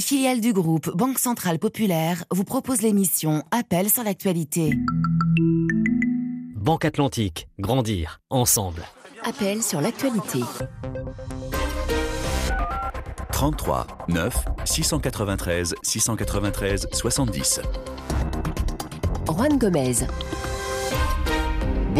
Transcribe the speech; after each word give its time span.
filiale 0.00 0.40
du 0.40 0.52
groupe 0.52 0.90
Banque 0.96 1.18
Centrale 1.18 1.58
Populaire, 1.58 2.24
vous 2.30 2.44
propose 2.44 2.82
l'émission 2.82 3.42
Appel 3.50 3.90
sur 3.90 4.02
l'actualité. 4.02 4.72
Banque 6.56 6.84
Atlantique, 6.84 7.48
grandir 7.58 8.20
ensemble. 8.30 8.82
Appel 9.24 9.62
sur 9.62 9.80
l'actualité. 9.80 10.40
33 13.32 13.86
9 14.08 14.44
693 14.64 15.74
693 15.82 16.88
70. 16.92 17.60
Juan 19.26 19.58
Gomez. 19.58 20.06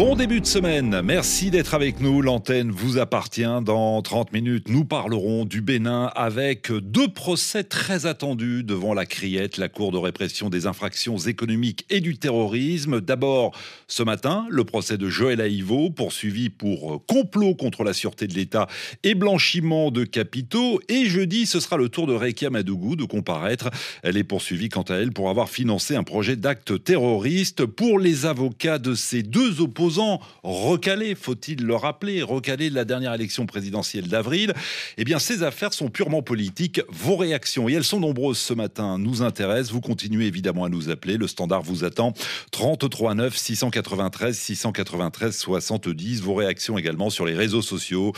Bon 0.01 0.15
début 0.15 0.41
de 0.41 0.47
semaine, 0.47 1.03
merci 1.03 1.51
d'être 1.51 1.75
avec 1.75 1.99
nous. 1.99 2.23
L'antenne 2.23 2.71
vous 2.71 2.97
appartient. 2.97 3.45
Dans 3.61 4.01
30 4.01 4.33
minutes, 4.33 4.67
nous 4.67 4.83
parlerons 4.83 5.45
du 5.45 5.61
Bénin 5.61 6.11
avec 6.15 6.71
deux 6.71 7.07
procès 7.07 7.63
très 7.63 8.07
attendus 8.07 8.63
devant 8.63 8.95
la 8.95 9.05
Criette, 9.05 9.57
la 9.57 9.69
Cour 9.69 9.91
de 9.91 9.99
répression 9.99 10.49
des 10.49 10.65
infractions 10.65 11.19
économiques 11.19 11.85
et 11.91 12.01
du 12.01 12.17
terrorisme. 12.17 12.99
D'abord, 12.99 13.55
ce 13.87 14.01
matin, 14.01 14.47
le 14.49 14.63
procès 14.63 14.97
de 14.97 15.07
Joël 15.07 15.39
Aïvo, 15.39 15.91
poursuivi 15.91 16.49
pour 16.49 17.05
complot 17.05 17.53
contre 17.53 17.83
la 17.83 17.93
sûreté 17.93 18.25
de 18.25 18.33
l'État 18.33 18.65
et 19.03 19.13
blanchiment 19.13 19.91
de 19.91 20.03
capitaux. 20.03 20.81
Et 20.89 21.05
jeudi, 21.05 21.45
ce 21.45 21.59
sera 21.59 21.77
le 21.77 21.89
tour 21.89 22.07
de 22.07 22.15
Rekia 22.15 22.49
Madougou 22.49 22.95
de 22.95 23.05
comparaître. 23.05 23.69
Elle 24.01 24.17
est 24.17 24.23
poursuivie 24.23 24.69
quant 24.69 24.81
à 24.81 24.95
elle 24.95 25.11
pour 25.11 25.29
avoir 25.29 25.47
financé 25.47 25.95
un 25.95 26.03
projet 26.03 26.37
d'acte 26.37 26.83
terroriste. 26.83 27.67
Pour 27.67 27.99
les 27.99 28.25
avocats 28.25 28.79
de 28.79 28.95
ces 28.95 29.21
deux 29.21 29.61
opposants, 29.61 29.90
opposants 29.91 30.21
recalés, 30.43 31.15
faut-il 31.15 31.65
le 31.65 31.75
rappeler, 31.75 32.21
recalés 32.21 32.69
de 32.69 32.75
la 32.75 32.85
dernière 32.85 33.13
élection 33.13 33.45
présidentielle 33.45 34.07
d'avril, 34.07 34.53
eh 34.97 35.03
bien 35.03 35.19
ces 35.19 35.43
affaires 35.43 35.73
sont 35.73 35.89
purement 35.89 36.21
politiques. 36.21 36.81
Vos 36.89 37.17
réactions, 37.17 37.67
et 37.67 37.73
elles 37.73 37.83
sont 37.83 37.99
nombreuses 37.99 38.37
ce 38.37 38.53
matin, 38.53 38.97
nous 38.97 39.21
intéressent. 39.21 39.71
Vous 39.71 39.81
continuez 39.81 40.27
évidemment 40.27 40.65
à 40.65 40.69
nous 40.69 40.89
appeler. 40.89 41.17
Le 41.17 41.27
standard 41.27 41.61
vous 41.61 41.83
attend. 41.83 42.13
33 42.51 43.15
9 43.15 43.35
693 43.35 44.37
693 44.37 45.35
70. 45.35 46.21
Vos 46.21 46.35
réactions 46.35 46.77
également 46.77 47.09
sur 47.09 47.25
les 47.25 47.35
réseaux 47.35 47.61
sociaux. 47.61 48.13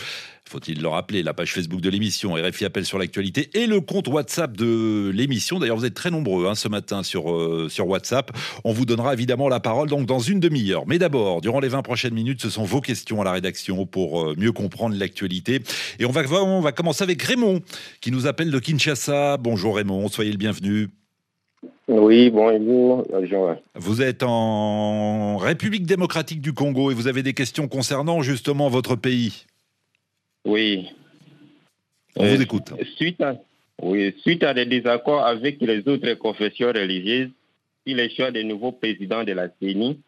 Faut-il 0.46 0.82
le 0.82 0.88
rappeler, 0.88 1.22
la 1.22 1.32
page 1.32 1.54
Facebook 1.54 1.80
de 1.80 1.88
l'émission, 1.88 2.34
RFI 2.34 2.66
Appel 2.66 2.84
sur 2.84 2.98
l'actualité 2.98 3.48
et 3.54 3.66
le 3.66 3.80
compte 3.80 4.08
WhatsApp 4.08 4.54
de 4.54 5.10
l'émission. 5.14 5.58
D'ailleurs, 5.58 5.78
vous 5.78 5.86
êtes 5.86 5.94
très 5.94 6.10
nombreux 6.10 6.46
hein, 6.46 6.54
ce 6.54 6.68
matin 6.68 7.02
sur, 7.02 7.32
euh, 7.32 7.68
sur 7.70 7.88
WhatsApp. 7.88 8.30
On 8.62 8.72
vous 8.72 8.84
donnera 8.84 9.14
évidemment 9.14 9.48
la 9.48 9.58
parole 9.58 9.88
donc 9.88 10.04
dans 10.04 10.18
une 10.18 10.40
demi-heure. 10.40 10.84
Mais 10.86 10.98
d'abord, 10.98 11.40
durant 11.40 11.60
les 11.60 11.68
20 11.68 11.80
prochaines 11.80 12.12
minutes, 12.12 12.42
ce 12.42 12.50
sont 12.50 12.64
vos 12.64 12.82
questions 12.82 13.22
à 13.22 13.24
la 13.24 13.32
rédaction 13.32 13.86
pour 13.86 14.22
euh, 14.22 14.34
mieux 14.36 14.52
comprendre 14.52 14.94
l'actualité. 14.96 15.62
Et 15.98 16.04
on 16.04 16.10
va, 16.10 16.22
on 16.42 16.60
va 16.60 16.72
commencer 16.72 17.02
avec 17.02 17.22
Raymond 17.22 17.62
qui 18.02 18.10
nous 18.10 18.26
appelle 18.26 18.50
de 18.50 18.58
Kinshasa. 18.58 19.38
Bonjour 19.38 19.76
Raymond, 19.76 20.08
soyez 20.08 20.30
le 20.30 20.38
bienvenu. 20.38 20.88
Oui, 21.88 22.30
bonjour. 22.30 23.06
Vous 23.74 24.02
êtes 24.02 24.22
en 24.22 25.38
République 25.38 25.86
démocratique 25.86 26.42
du 26.42 26.52
Congo 26.52 26.90
et 26.90 26.94
vous 26.94 27.08
avez 27.08 27.22
des 27.22 27.34
questions 27.34 27.66
concernant 27.66 28.20
justement 28.22 28.68
votre 28.68 28.96
pays. 28.96 29.46
Oui. 30.44 30.90
On 32.16 32.26
vous 32.26 32.42
écoute. 32.42 32.72
Suite 32.96 33.20
à, 33.20 33.36
oui, 33.82 34.14
suite 34.20 34.44
à 34.44 34.54
des 34.54 34.66
désaccords 34.66 35.24
avec 35.24 35.60
les 35.60 35.86
autres 35.88 36.14
confessions 36.14 36.68
religieuses, 36.68 37.30
puis 37.84 37.94
le 37.94 38.08
choix 38.08 38.30
des 38.30 38.44
nouveaux 38.44 38.72
présidents 38.72 39.24
de 39.24 39.32
la 39.32 39.48
CENI, 39.60 40.00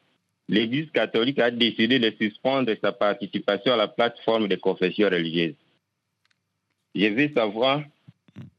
l'Église 0.49 0.91
catholique 0.93 1.39
a 1.39 1.51
décidé 1.51 1.99
de 1.99 2.13
suspendre 2.21 2.73
sa 2.81 2.93
participation 2.93 3.73
à 3.73 3.77
la 3.77 3.89
plateforme 3.89 4.49
des 4.49 4.59
confessions 4.59 5.09
religieuses. 5.09 5.57
Je 6.95 7.07
veux 7.07 7.31
savoir 7.35 7.83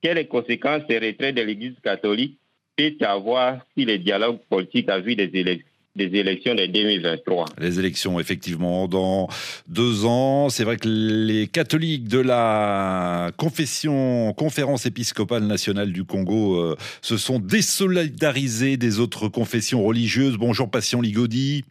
quelles 0.01 0.27
conséquences 0.27 0.83
ce 0.89 0.95
retrait 0.95 1.33
de 1.33 1.41
l'Église 1.41 1.79
catholique 1.83 2.37
peut 2.75 2.95
avoir 3.01 3.65
si 3.75 3.85
le 3.85 3.97
dialogue 3.97 4.39
politique 4.49 4.89
a 4.89 4.99
vu 4.99 5.15
des 5.15 5.31
élections 5.33 5.67
des 5.97 6.15
élections 6.15 6.55
de 6.55 6.65
2023. 6.67 7.45
Les 7.59 7.79
élections, 7.79 8.19
effectivement, 8.19 8.87
dans 8.87 9.27
deux 9.67 10.05
ans. 10.05 10.49
C'est 10.49 10.63
vrai 10.63 10.77
que 10.77 10.87
les 10.87 11.47
catholiques 11.47 12.07
de 12.07 12.19
la 12.19 13.31
confession, 13.37 14.33
conférence 14.33 14.85
épiscopale 14.85 15.43
nationale 15.43 15.91
du 15.91 16.05
Congo 16.05 16.55
euh, 16.61 16.77
se 17.01 17.17
sont 17.17 17.39
désolidarisés 17.39 18.77
des 18.77 18.99
autres 18.99 19.27
confessions 19.27 19.83
religieuses. 19.83 20.37
Bonjour, 20.37 20.69
Passion 20.69 21.01
Ligodi. 21.01 21.65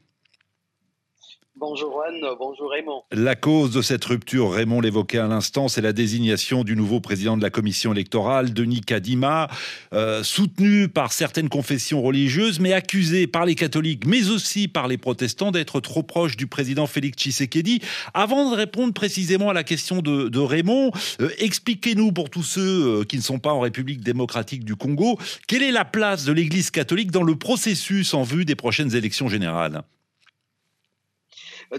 Bonjour 1.59 1.91
Juan, 1.91 2.37
bonjour 2.39 2.71
Raymond. 2.71 3.05
La 3.13 3.35
cause 3.35 3.71
de 3.71 3.81
cette 3.81 4.05
rupture, 4.05 4.53
Raymond 4.53 4.83
l'évoquait 4.83 5.17
à 5.17 5.27
l'instant, 5.27 5.69
c'est 5.69 5.81
la 5.81 5.95
désignation 5.95 6.65
du 6.65 6.77
nouveau 6.77 7.01
président 7.01 7.39
de 7.39 7.43
la 7.43 7.49
commission 7.49 7.95
électorale, 7.95 8.53
Denis 8.53 8.83
Kadima, 8.83 9.49
euh, 9.95 10.23
soutenu 10.23 10.89
par 10.89 11.15
certaines 11.15 11.49
confessions 11.49 12.03
religieuses, 12.03 12.61
mais 12.61 12.75
accusé 12.75 13.27
par 13.27 13.47
les 13.47 13.55
catholiques, 13.55 14.07
mais 14.07 14.29
aussi 14.29 14.69
par 14.69 14.87
les 14.87 14.99
protestants 14.99 15.51
d'être 15.51 15.81
trop 15.81 16.03
proche 16.03 16.37
du 16.37 16.47
président 16.47 16.87
Félix 16.87 17.23
Tshisekedi. 17.23 17.81
Avant 18.13 18.51
de 18.51 18.55
répondre 18.55 18.93
précisément 18.93 19.49
à 19.49 19.55
la 19.55 19.65
question 19.65 20.03
de, 20.03 20.39
Raymond, 20.39 20.91
euh, 21.23 21.31
expliquez-nous 21.39 22.13
pour 22.13 22.29
tous 22.29 22.43
ceux 22.43 23.01
euh, 23.01 23.05
qui 23.05 23.17
ne 23.17 23.23
sont 23.23 23.39
pas 23.39 23.55
en 23.55 23.61
République 23.61 24.03
démocratique 24.03 24.63
du 24.63 24.77
Congo, 24.77 25.19
quelle 25.49 25.63
est 25.63 25.73
la 25.73 25.87
place 25.87 26.27
de 26.27 26.33
l'Église 26.35 26.71
catholique 26.71 27.13
dans 27.13 27.23
le 27.23 27.37
processus 27.37 28.13
en 28.13 28.25
vue 28.25 28.45
des 28.45 28.57
prochaines 28.57 28.95
élections 28.95 29.29
générales? 29.29 29.83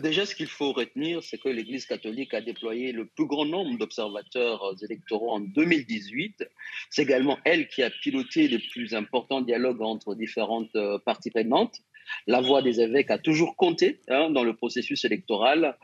Déjà, 0.01 0.25
ce 0.25 0.35
qu'il 0.35 0.47
faut 0.47 0.73
retenir, 0.73 1.23
c'est 1.23 1.37
que 1.37 1.49
l'Église 1.49 1.85
catholique 1.85 2.33
a 2.33 2.41
déployé 2.41 2.91
le 2.91 3.05
plus 3.05 3.25
grand 3.25 3.45
nombre 3.45 3.77
d'observateurs 3.77 4.75
électoraux 4.81 5.31
en 5.31 5.39
2018. 5.39 6.47
C'est 6.89 7.03
également 7.03 7.37
elle 7.45 7.67
qui 7.67 7.83
a 7.83 7.89
piloté 7.89 8.47
les 8.47 8.59
plus 8.59 8.93
importants 8.93 9.41
dialogues 9.41 9.81
entre 9.81 10.15
différentes 10.15 10.75
euh, 10.75 10.99
parties 10.99 11.31
prenantes. 11.31 11.81
La 12.25 12.41
voix 12.41 12.61
des 12.61 12.81
évêques 12.81 13.11
a 13.11 13.17
toujours 13.17 13.55
compté 13.55 13.99
hein, 14.07 14.29
dans 14.29 14.43
le 14.43 14.55
processus 14.55 15.05
électoral. 15.05 15.77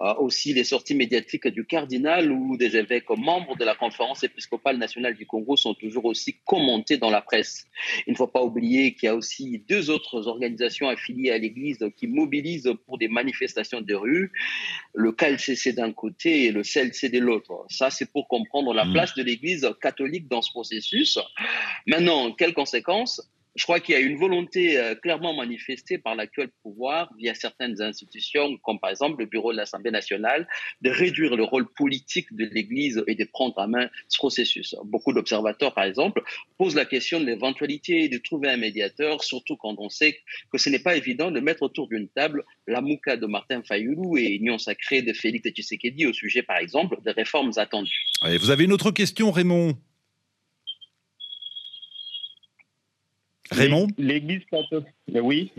Euh, 0.00 0.14
aussi, 0.14 0.52
les 0.52 0.64
sorties 0.64 0.94
médiatiques 0.94 1.48
du 1.48 1.66
cardinal 1.66 2.30
ou 2.32 2.56
des 2.56 2.76
évêques 2.76 3.10
membres 3.10 3.56
de 3.56 3.64
la 3.64 3.74
conférence 3.74 4.22
épiscopale 4.22 4.78
nationale 4.78 5.14
du 5.14 5.26
Congo 5.26 5.56
sont 5.56 5.74
toujours 5.74 6.06
aussi 6.06 6.36
commentées 6.44 6.96
dans 6.96 7.10
la 7.10 7.20
presse. 7.20 7.66
Il 8.06 8.12
ne 8.12 8.16
faut 8.16 8.26
pas 8.26 8.42
oublier 8.42 8.94
qu'il 8.94 9.06
y 9.06 9.10
a 9.10 9.14
aussi 9.14 9.64
deux 9.68 9.90
autres 9.90 10.26
organisations 10.26 10.88
affiliées 10.88 11.30
à 11.30 11.38
l'Église 11.38 11.78
qui 11.96 12.06
mobilisent 12.06 12.72
pour 12.86 12.98
des 12.98 13.08
manifestations 13.08 13.80
de 13.80 13.94
rue, 13.94 14.32
le 14.94 15.12
KLCC 15.12 15.72
d'un 15.72 15.92
côté 15.92 16.44
et 16.46 16.52
le 16.52 16.62
CLC 16.62 17.08
de 17.08 17.18
l'autre. 17.18 17.64
Ça, 17.68 17.90
c'est 17.90 18.10
pour 18.10 18.28
comprendre 18.28 18.74
la 18.74 18.84
mmh. 18.84 18.92
place 18.92 19.14
de 19.14 19.22
l'Église 19.22 19.68
catholique 19.80 20.28
dans 20.28 20.42
ce 20.42 20.50
processus. 20.50 21.18
Maintenant, 21.86 22.32
quelles 22.32 22.54
conséquences? 22.54 23.20
Je 23.60 23.64
crois 23.64 23.78
qu'il 23.78 23.94
y 23.94 23.98
a 23.98 24.00
une 24.00 24.16
volonté 24.16 24.78
euh, 24.78 24.94
clairement 24.94 25.34
manifestée 25.34 25.98
par 25.98 26.14
l'actuel 26.14 26.48
pouvoir 26.62 27.12
via 27.18 27.34
certaines 27.34 27.82
institutions, 27.82 28.56
comme 28.62 28.80
par 28.80 28.88
exemple 28.88 29.20
le 29.20 29.26
bureau 29.26 29.52
de 29.52 29.58
l'Assemblée 29.58 29.90
nationale, 29.90 30.48
de 30.80 30.88
réduire 30.88 31.36
le 31.36 31.44
rôle 31.44 31.70
politique 31.74 32.34
de 32.34 32.46
l'Église 32.46 33.04
et 33.06 33.14
de 33.14 33.24
prendre 33.30 33.58
en 33.58 33.68
main 33.68 33.90
ce 34.08 34.16
processus. 34.16 34.74
Beaucoup 34.84 35.12
d'observateurs, 35.12 35.74
par 35.74 35.84
exemple, 35.84 36.22
posent 36.56 36.74
la 36.74 36.86
question 36.86 37.20
de 37.20 37.26
l'éventualité 37.26 38.08
de 38.08 38.16
trouver 38.16 38.48
un 38.48 38.56
médiateur, 38.56 39.22
surtout 39.22 39.56
quand 39.56 39.74
on 39.76 39.90
sait 39.90 40.18
que 40.50 40.56
ce 40.56 40.70
n'est 40.70 40.78
pas 40.78 40.96
évident 40.96 41.30
de 41.30 41.40
mettre 41.40 41.60
autour 41.60 41.86
d'une 41.86 42.08
table 42.08 42.46
la 42.66 42.80
mouka 42.80 43.18
de 43.18 43.26
Martin 43.26 43.62
Fayoulou 43.62 44.16
et 44.16 44.36
Union 44.40 44.56
sacrée 44.56 45.02
de 45.02 45.12
Félix 45.12 45.50
Tshisekedi 45.50 46.06
au 46.06 46.14
sujet, 46.14 46.42
par 46.42 46.56
exemple, 46.56 46.96
des 47.04 47.10
réformes 47.10 47.52
attendues. 47.56 48.06
vous 48.22 48.50
avez 48.50 48.64
une 48.64 48.72
autre 48.72 48.90
question, 48.90 49.30
Raymond? 49.30 49.76
Raymond 53.50 53.88
L'Église 53.98 54.42
catholique, 54.50 54.86
oui. 55.08 55.52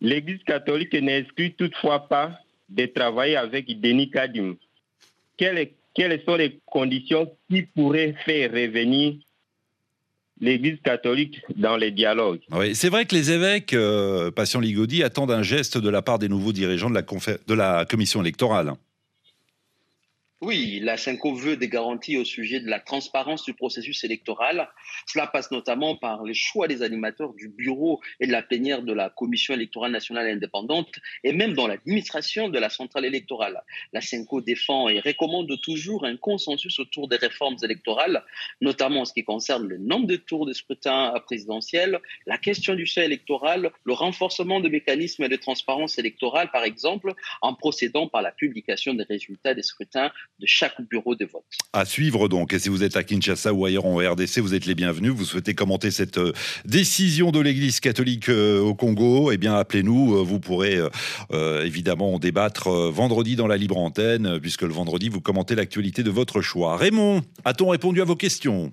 L'Église 0.00 0.42
catholique 0.44 0.94
n'exclut 0.94 1.52
toutefois 1.52 2.08
pas 2.08 2.38
de 2.68 2.86
travailler 2.86 3.36
avec 3.36 3.80
Denis 3.80 4.10
Kadim. 4.10 4.56
Quelles, 5.36 5.70
quelles 5.94 6.22
sont 6.24 6.36
les 6.36 6.60
conditions 6.66 7.30
qui 7.50 7.62
pourraient 7.62 8.14
faire 8.24 8.50
revenir 8.50 9.14
l'Église 10.40 10.78
catholique 10.82 11.40
dans 11.56 11.76
les 11.76 11.90
dialogues? 11.90 12.40
Oui, 12.50 12.74
c'est 12.74 12.88
vrai 12.88 13.04
que 13.04 13.14
les 13.14 13.30
évêques, 13.30 13.74
euh, 13.74 14.30
Passion 14.30 14.60
Ligodi, 14.60 15.02
attendent 15.02 15.30
un 15.30 15.42
geste 15.42 15.78
de 15.78 15.88
la 15.88 16.02
part 16.02 16.18
des 16.18 16.28
nouveaux 16.28 16.52
dirigeants 16.52 16.90
de 16.90 16.94
la, 16.94 17.02
de 17.02 17.54
la 17.54 17.84
commission 17.84 18.20
électorale. 18.22 18.72
Oui, 20.44 20.80
la 20.82 20.96
CINCO 20.96 21.34
veut 21.36 21.56
des 21.56 21.68
garanties 21.68 22.16
au 22.16 22.24
sujet 22.24 22.58
de 22.58 22.68
la 22.68 22.80
transparence 22.80 23.44
du 23.44 23.54
processus 23.54 24.02
électoral. 24.02 24.68
Cela 25.06 25.28
passe 25.28 25.52
notamment 25.52 25.94
par 25.94 26.24
le 26.24 26.34
choix 26.34 26.66
des 26.66 26.82
animateurs 26.82 27.32
du 27.34 27.48
bureau 27.48 28.00
et 28.18 28.26
de 28.26 28.32
la 28.32 28.42
plénière 28.42 28.82
de 28.82 28.92
la 28.92 29.08
Commission 29.08 29.54
électorale 29.54 29.92
nationale 29.92 30.26
indépendante 30.26 30.88
et 31.22 31.32
même 31.32 31.52
dans 31.52 31.68
l'administration 31.68 32.48
de 32.48 32.58
la 32.58 32.70
centrale 32.70 33.04
électorale. 33.04 33.62
La 33.92 34.00
CINCO 34.00 34.40
défend 34.40 34.88
et 34.88 34.98
recommande 34.98 35.48
toujours 35.60 36.04
un 36.04 36.16
consensus 36.16 36.76
autour 36.80 37.06
des 37.06 37.18
réformes 37.18 37.58
électorales, 37.62 38.24
notamment 38.60 39.02
en 39.02 39.04
ce 39.04 39.12
qui 39.12 39.22
concerne 39.22 39.68
le 39.68 39.78
nombre 39.78 40.08
de 40.08 40.16
tours 40.16 40.46
de 40.46 40.52
scrutin 40.54 41.14
présidentiel, 41.24 42.00
la 42.26 42.36
question 42.36 42.74
du 42.74 42.88
seuil 42.88 43.04
électoral, 43.04 43.70
le 43.84 43.92
renforcement 43.92 44.58
de 44.58 44.68
mécanismes 44.68 45.28
de 45.28 45.36
transparence 45.36 46.00
électorale, 46.00 46.50
par 46.50 46.64
exemple, 46.64 47.12
en 47.42 47.54
procédant 47.54 48.08
par 48.08 48.22
la 48.22 48.32
publication 48.32 48.92
des 48.92 49.04
résultats 49.04 49.54
des 49.54 49.62
scrutins 49.62 50.10
de 50.38 50.46
chaque 50.46 50.80
bureau 50.90 51.14
de 51.14 51.24
vote. 51.24 51.44
À 51.72 51.84
suivre 51.84 52.28
donc. 52.28 52.52
Et 52.52 52.58
si 52.58 52.68
vous 52.68 52.82
êtes 52.82 52.96
à 52.96 53.04
Kinshasa 53.04 53.52
ou 53.52 53.64
ailleurs 53.64 53.86
en 53.86 53.96
RDC, 53.96 54.38
vous 54.40 54.54
êtes 54.54 54.66
les 54.66 54.74
bienvenus. 54.74 55.12
Vous 55.12 55.24
souhaitez 55.24 55.54
commenter 55.54 55.90
cette 55.90 56.18
euh, 56.18 56.32
décision 56.64 57.30
de 57.30 57.40
l'Église 57.40 57.80
catholique 57.80 58.28
euh, 58.28 58.60
au 58.60 58.74
Congo 58.74 59.32
Eh 59.32 59.38
bien, 59.38 59.54
appelez-nous. 59.54 60.16
Euh, 60.16 60.22
vous 60.22 60.40
pourrez 60.40 60.80
évidemment 61.64 62.14
en 62.14 62.18
débattre 62.18 62.68
vendredi 62.68 63.36
dans 63.36 63.46
la 63.46 63.56
libre 63.56 63.78
antenne, 63.78 64.38
puisque 64.40 64.62
le 64.62 64.72
vendredi, 64.72 65.08
vous 65.08 65.20
commentez 65.20 65.54
l'actualité 65.54 66.02
de 66.02 66.10
votre 66.10 66.40
choix. 66.40 66.76
Raymond, 66.76 67.22
a-t-on 67.44 67.68
répondu 67.68 68.00
à 68.00 68.04
vos 68.04 68.16
questions? 68.16 68.72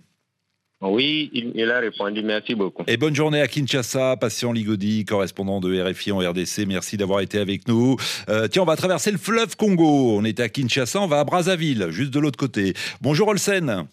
Oui, 0.82 1.30
il, 1.34 1.70
a 1.70 1.80
répondu. 1.80 2.24
Merci 2.24 2.56
beaucoup. 2.56 2.84
Et 2.88 2.96
bonne 2.96 3.14
journée 3.14 3.42
à 3.42 3.48
Kinshasa, 3.48 4.16
patient 4.16 4.54
Ligodi, 4.54 5.04
correspondant 5.04 5.60
de 5.60 5.82
RFI 5.82 6.14
en 6.14 6.20
RDC. 6.20 6.66
Merci 6.68 6.96
d'avoir 6.96 7.20
été 7.20 7.38
avec 7.38 7.68
nous. 7.68 7.98
Euh, 8.30 8.48
tiens, 8.48 8.62
on 8.62 8.66
va 8.66 8.78
traverser 8.78 9.12
le 9.12 9.18
fleuve 9.18 9.58
Congo. 9.58 10.18
On 10.18 10.24
était 10.24 10.44
à 10.44 10.50
Kinshasa, 10.50 11.02
on 11.02 11.08
va 11.08 11.20
à 11.20 11.24
Brazzaville, 11.26 11.88
juste 11.90 12.12
de 12.12 12.20
l'autre 12.20 12.38
côté. 12.38 12.74
Bonjour 13.02 13.28
Olsen. 13.28 13.88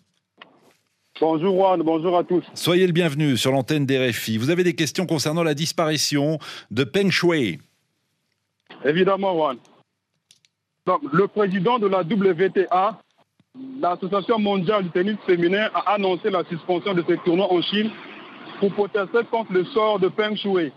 Bonjour 1.20 1.56
Juan, 1.56 1.82
bonjour 1.82 2.18
à 2.18 2.24
tous. 2.24 2.44
Soyez 2.54 2.86
le 2.86 2.92
bienvenu 2.92 3.36
sur 3.36 3.50
l'antenne 3.50 3.86
d'RFI. 3.86 4.36
Vous 4.36 4.50
avez 4.50 4.62
des 4.62 4.74
questions 4.74 5.06
concernant 5.06 5.42
la 5.42 5.54
disparition 5.54 6.38
de 6.70 6.84
Peng 6.84 7.10
Shui 7.10 7.58
Évidemment, 8.84 9.34
Juan. 9.34 9.56
le 11.12 11.26
président 11.26 11.78
de 11.78 11.86
la 11.86 12.02
WTA 12.02 13.00
l'Association 13.80 14.38
mondiale 14.38 14.84
du 14.84 14.90
tennis 14.90 15.16
féminin 15.26 15.68
a 15.74 15.94
annoncé 15.94 16.30
la 16.30 16.44
suspension 16.44 16.94
de 16.94 17.04
ses 17.06 17.18
tournois 17.18 17.52
en 17.52 17.60
Chine 17.62 17.90
pour 18.60 18.72
protester 18.72 19.18
contre 19.30 19.52
le 19.52 19.64
sort 19.66 19.98
de 19.98 20.08
Peng 20.08 20.34
Shui. 20.36 20.72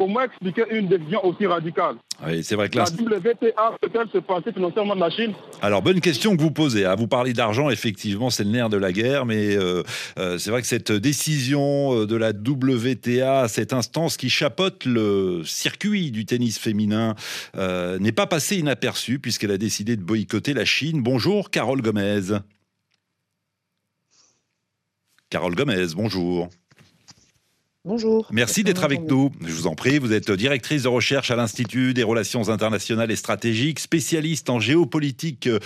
Comment 0.00 0.22
expliquer 0.22 0.64
une 0.70 0.88
décision 0.88 1.22
aussi 1.26 1.44
radicale 1.44 1.96
oui, 2.26 2.42
c'est 2.42 2.54
vrai 2.54 2.70
que 2.70 2.76
là... 2.76 2.84
La 2.84 3.16
WTA 3.18 3.76
peut-elle 3.80 4.08
se 4.10 4.18
passer 4.18 4.52
financièrement 4.52 4.94
de 4.94 5.00
la 5.00 5.10
Chine 5.10 5.32
Alors, 5.60 5.82
bonne 5.82 6.00
question 6.00 6.34
que 6.36 6.40
vous 6.40 6.50
posez. 6.50 6.86
À 6.86 6.92
hein. 6.92 6.94
Vous 6.94 7.06
parler 7.06 7.34
d'argent, 7.34 7.68
effectivement, 7.68 8.30
c'est 8.30 8.44
le 8.44 8.50
nerf 8.50 8.70
de 8.70 8.78
la 8.78 8.92
guerre, 8.92 9.26
mais 9.26 9.56
euh, 9.56 9.82
euh, 10.18 10.38
c'est 10.38 10.50
vrai 10.50 10.62
que 10.62 10.66
cette 10.66 10.92
décision 10.92 11.94
euh, 11.94 12.06
de 12.06 12.16
la 12.16 12.30
WTA, 12.30 13.48
cette 13.48 13.74
instance 13.74 14.16
qui 14.16 14.30
chapote 14.30 14.86
le 14.86 15.42
circuit 15.44 16.10
du 16.10 16.24
tennis 16.24 16.58
féminin, 16.58 17.14
n'est 17.54 18.12
pas 18.12 18.26
passée 18.26 18.56
inaperçue 18.56 19.18
puisqu'elle 19.18 19.50
a 19.50 19.58
décidé 19.58 19.96
de 19.96 20.02
boycotter 20.02 20.54
la 20.54 20.64
Chine. 20.64 21.02
Bonjour, 21.02 21.50
Carole 21.50 21.82
Gomez. 21.82 22.38
Carole 25.28 25.54
Gomez, 25.54 25.94
bonjour. 25.94 26.48
Bonjour. 27.86 28.28
Merci 28.30 28.62
d'être 28.62 28.84
avec 28.84 29.00
nous. 29.08 29.30
Je 29.40 29.52
vous 29.54 29.66
en 29.66 29.74
prie, 29.74 29.98
vous 29.98 30.12
êtes 30.12 30.30
directrice 30.30 30.82
de 30.82 30.88
recherche 30.88 31.30
à 31.30 31.36
l'Institut 31.36 31.94
des 31.94 32.02
relations 32.02 32.50
internationales 32.50 33.10
et 33.10 33.16
stratégiques, 33.16 33.80
spécialiste 33.80 34.50
en 34.50 34.60
géopolitique 34.60 35.46
euh, 35.46 35.58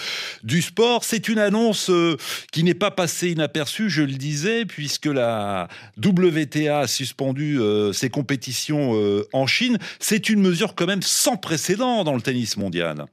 du 0.45 0.63
sport. 0.63 1.03
C'est 1.03 1.27
une 1.27 1.41
annonce 1.41 1.91
euh, 1.91 2.17
qui 2.53 2.63
n'est 2.63 2.75
pas 2.75 2.93
passée 2.93 3.31
inaperçue, 3.31 3.91
je 3.91 4.03
le 4.03 4.13
disais, 4.13 4.65
puisque 4.65 5.07
la 5.07 5.67
WTA 5.99 6.79
a 6.79 6.87
suspendu 6.87 7.59
euh, 7.59 7.93
ses 7.93 8.11
compétitions 8.11 8.93
en 9.33 9.47
Chine. 9.49 9.79
C'est 9.99 10.29
une 10.29 10.41
mesure 10.41 10.77
quand 10.77 10.87
même 10.87 11.03
sans 11.03 11.37
précédent 11.37 12.05
dans 12.05 12.15
le 12.15 12.23
tennis 12.23 12.57
mondial. 12.57 13.07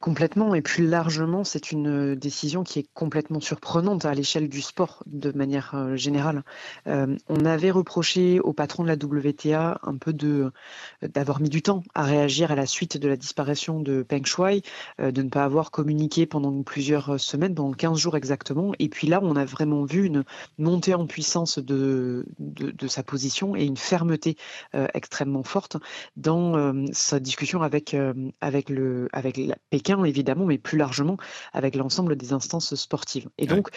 Complètement, 0.00 0.54
et 0.54 0.60
plus 0.60 0.86
largement, 0.86 1.42
c'est 1.42 1.72
une 1.72 2.14
décision 2.14 2.64
qui 2.64 2.80
est 2.80 2.86
complètement 2.92 3.40
surprenante 3.40 4.04
à 4.04 4.12
l'échelle 4.12 4.50
du 4.50 4.60
sport 4.60 5.02
de 5.06 5.32
manière 5.32 5.72
euh, 5.74 5.96
générale. 5.96 6.44
Euh, 6.86 7.16
on 7.30 7.46
avait 7.46 7.70
reproché 7.70 8.38
au 8.40 8.52
patron 8.52 8.82
de 8.82 8.88
la 8.88 8.94
WTA 8.94 9.80
un 9.82 9.96
peu 9.96 10.12
d'avoir 11.02 11.40
mis 11.40 11.48
du 11.48 11.62
temps 11.62 11.82
à 11.94 12.04
réagir 12.04 12.52
à 12.52 12.54
la 12.54 12.66
suite 12.66 12.98
de 12.98 13.08
la 13.08 13.16
disparition 13.16 13.80
de 13.80 14.02
Peng 14.02 14.26
Shuai, 14.26 14.60
euh, 15.00 15.12
de 15.12 15.22
ne 15.22 15.30
pas 15.30 15.44
avoir 15.44 15.70
communiqué 15.70 16.26
pendant 16.26 16.62
plusieurs 16.62 17.18
semaines, 17.18 17.54
pendant 17.54 17.72
15 17.72 17.98
jours 17.98 18.16
exactement. 18.18 18.72
Et 18.78 18.90
puis 18.90 19.06
là, 19.06 19.20
on 19.22 19.34
a 19.34 19.46
vraiment 19.46 19.84
vu 19.84 20.04
une 20.04 20.24
montée 20.58 20.92
en 20.92 21.06
puissance 21.06 21.58
de, 21.58 22.26
de, 22.38 22.86
sa 22.86 23.02
position 23.02 23.56
et 23.56 23.64
une 23.64 23.76
fermeté 23.76 24.36
extrêmement 24.94 25.42
forte 25.42 25.76
dans 26.16 26.74
sa 26.92 27.18
discussion 27.18 27.62
avec, 27.62 27.96
avec, 28.40 28.70
le, 28.70 29.08
avec 29.12 29.36
la 29.38 29.56
Pékin 29.70 29.85
évidemment, 30.04 30.44
mais 30.46 30.58
plus 30.58 30.78
largement 30.78 31.16
avec 31.52 31.76
l'ensemble 31.76 32.16
des 32.16 32.32
instances 32.32 32.74
sportives. 32.74 33.28
Et 33.38 33.46
donc, 33.46 33.68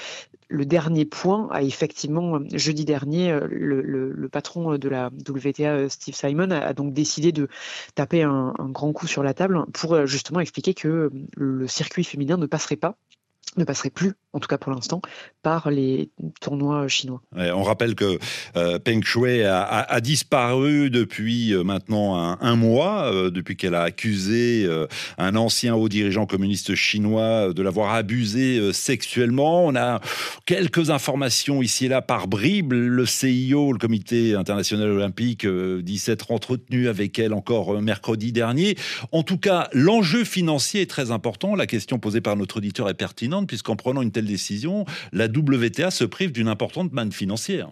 le 0.48 0.66
dernier 0.66 1.06
point 1.06 1.48
a 1.52 1.62
effectivement, 1.62 2.40
jeudi 2.54 2.86
dernier, 2.86 3.32
euh, 3.32 3.48
le, 3.50 4.30
patron 4.30 4.78
de 4.78 4.90
la 4.90 5.08
WTA, 5.08 5.72
euh, 5.72 5.90
Steve 5.90 6.16
Simon, 6.16 6.52
a, 6.52 6.74
donc 6.74 6.94
décidé 6.94 7.32
de 7.32 7.48
taper 7.96 8.24
un, 8.24 8.54
grand 8.60 8.92
coup 8.94 9.08
sur 9.08 9.24
la 9.24 9.34
table 9.34 9.66
pour 9.74 9.94
euh, 9.94 10.06
justement 10.06 10.40
expliquer 10.40 10.74
que 10.74 11.12
le 11.36 11.68
circuit 11.68 12.04
féminin 12.04 12.38
ne 12.38 12.46
passerait 12.46 12.76
pas 12.76 12.96
ne 13.58 13.64
passerait 13.64 13.90
plus, 13.90 14.14
en 14.34 14.40
tout 14.40 14.48
cas 14.48 14.58
pour 14.60 14.72
l'instant, 14.72 15.02
par 15.42 15.72
les 15.72 16.12
tournois 16.40 16.88
chinois. 16.88 17.22
on 17.36 17.64
rappelle 17.64 17.96
que 17.96 18.20
euh, 18.56 18.78
Peng 18.78 19.02
Shui 19.04 19.44
a, 19.44 20.02
disparu 20.02 20.90
depuis 20.90 21.54
euh, 21.54 21.64
maintenant 21.64 22.38
un, 22.40 22.56
mois, 22.56 23.12
euh, 23.12 23.32
depuis 23.32 23.56
qu'elle 23.56 23.74
a 23.74 23.82
accusé 23.82 24.68
un 25.18 25.36
ancien 25.36 25.76
haut 25.76 25.90
dirigeant 25.90 26.26
communiste 26.26 26.76
chinois 26.76 27.54
de 27.54 27.62
l'avoir 27.62 27.94
abusé 27.94 28.72
sexuellement. 28.74 29.66
On 29.66 29.76
a 29.76 30.00
quelques 30.46 30.90
informations 30.90 31.62
ici 31.62 31.86
et 31.86 31.90
là 31.90 32.02
par 32.02 32.28
bribes. 32.28 32.74
Le 32.74 33.06
CIO, 33.06 33.72
le 33.72 33.80
Comité 33.80 34.36
international 34.36 34.90
olympique, 34.90 35.48
dit 35.48 35.98
s'être 35.98 36.32
entretenu 36.32 36.88
avec 36.88 37.18
elle 37.18 37.34
encore 37.34 37.82
mercredi 37.82 38.32
dernier. 38.32 38.76
En 39.12 39.24
tout 39.24 39.38
cas, 39.38 39.70
l'enjeu 39.74 40.24
financier 40.24 40.82
est 40.82 40.90
très 40.90 41.12
important. 41.12 41.56
La 41.56 41.66
question 41.66 41.98
posée 42.00 42.22
par 42.22 42.36
notre 42.36 42.58
auditeur 42.58 42.90
est 42.90 42.94
pertinente 42.94 43.48
puisqu'en 43.48 43.76
prenant 43.76 44.02
une 44.02 44.12
décision, 44.26 44.86
la 45.12 45.26
WTA 45.26 45.92
se 45.92 46.04
prive 46.04 46.32
d'une 46.32 46.48
importante 46.48 46.92
manne 46.92 47.12
financière. 47.12 47.70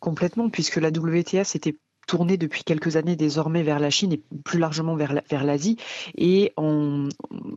Complètement, 0.00 0.50
puisque 0.50 0.76
la 0.76 0.88
WTA 0.88 1.44
s'était 1.44 1.76
tournée 2.06 2.36
depuis 2.36 2.64
quelques 2.64 2.96
années 2.96 3.16
désormais 3.16 3.62
vers 3.62 3.78
la 3.78 3.90
Chine 3.90 4.12
et 4.12 4.22
plus 4.44 4.58
largement 4.58 4.96
vers 4.96 5.44
l'Asie. 5.44 5.76
Et 6.16 6.52
en 6.56 7.08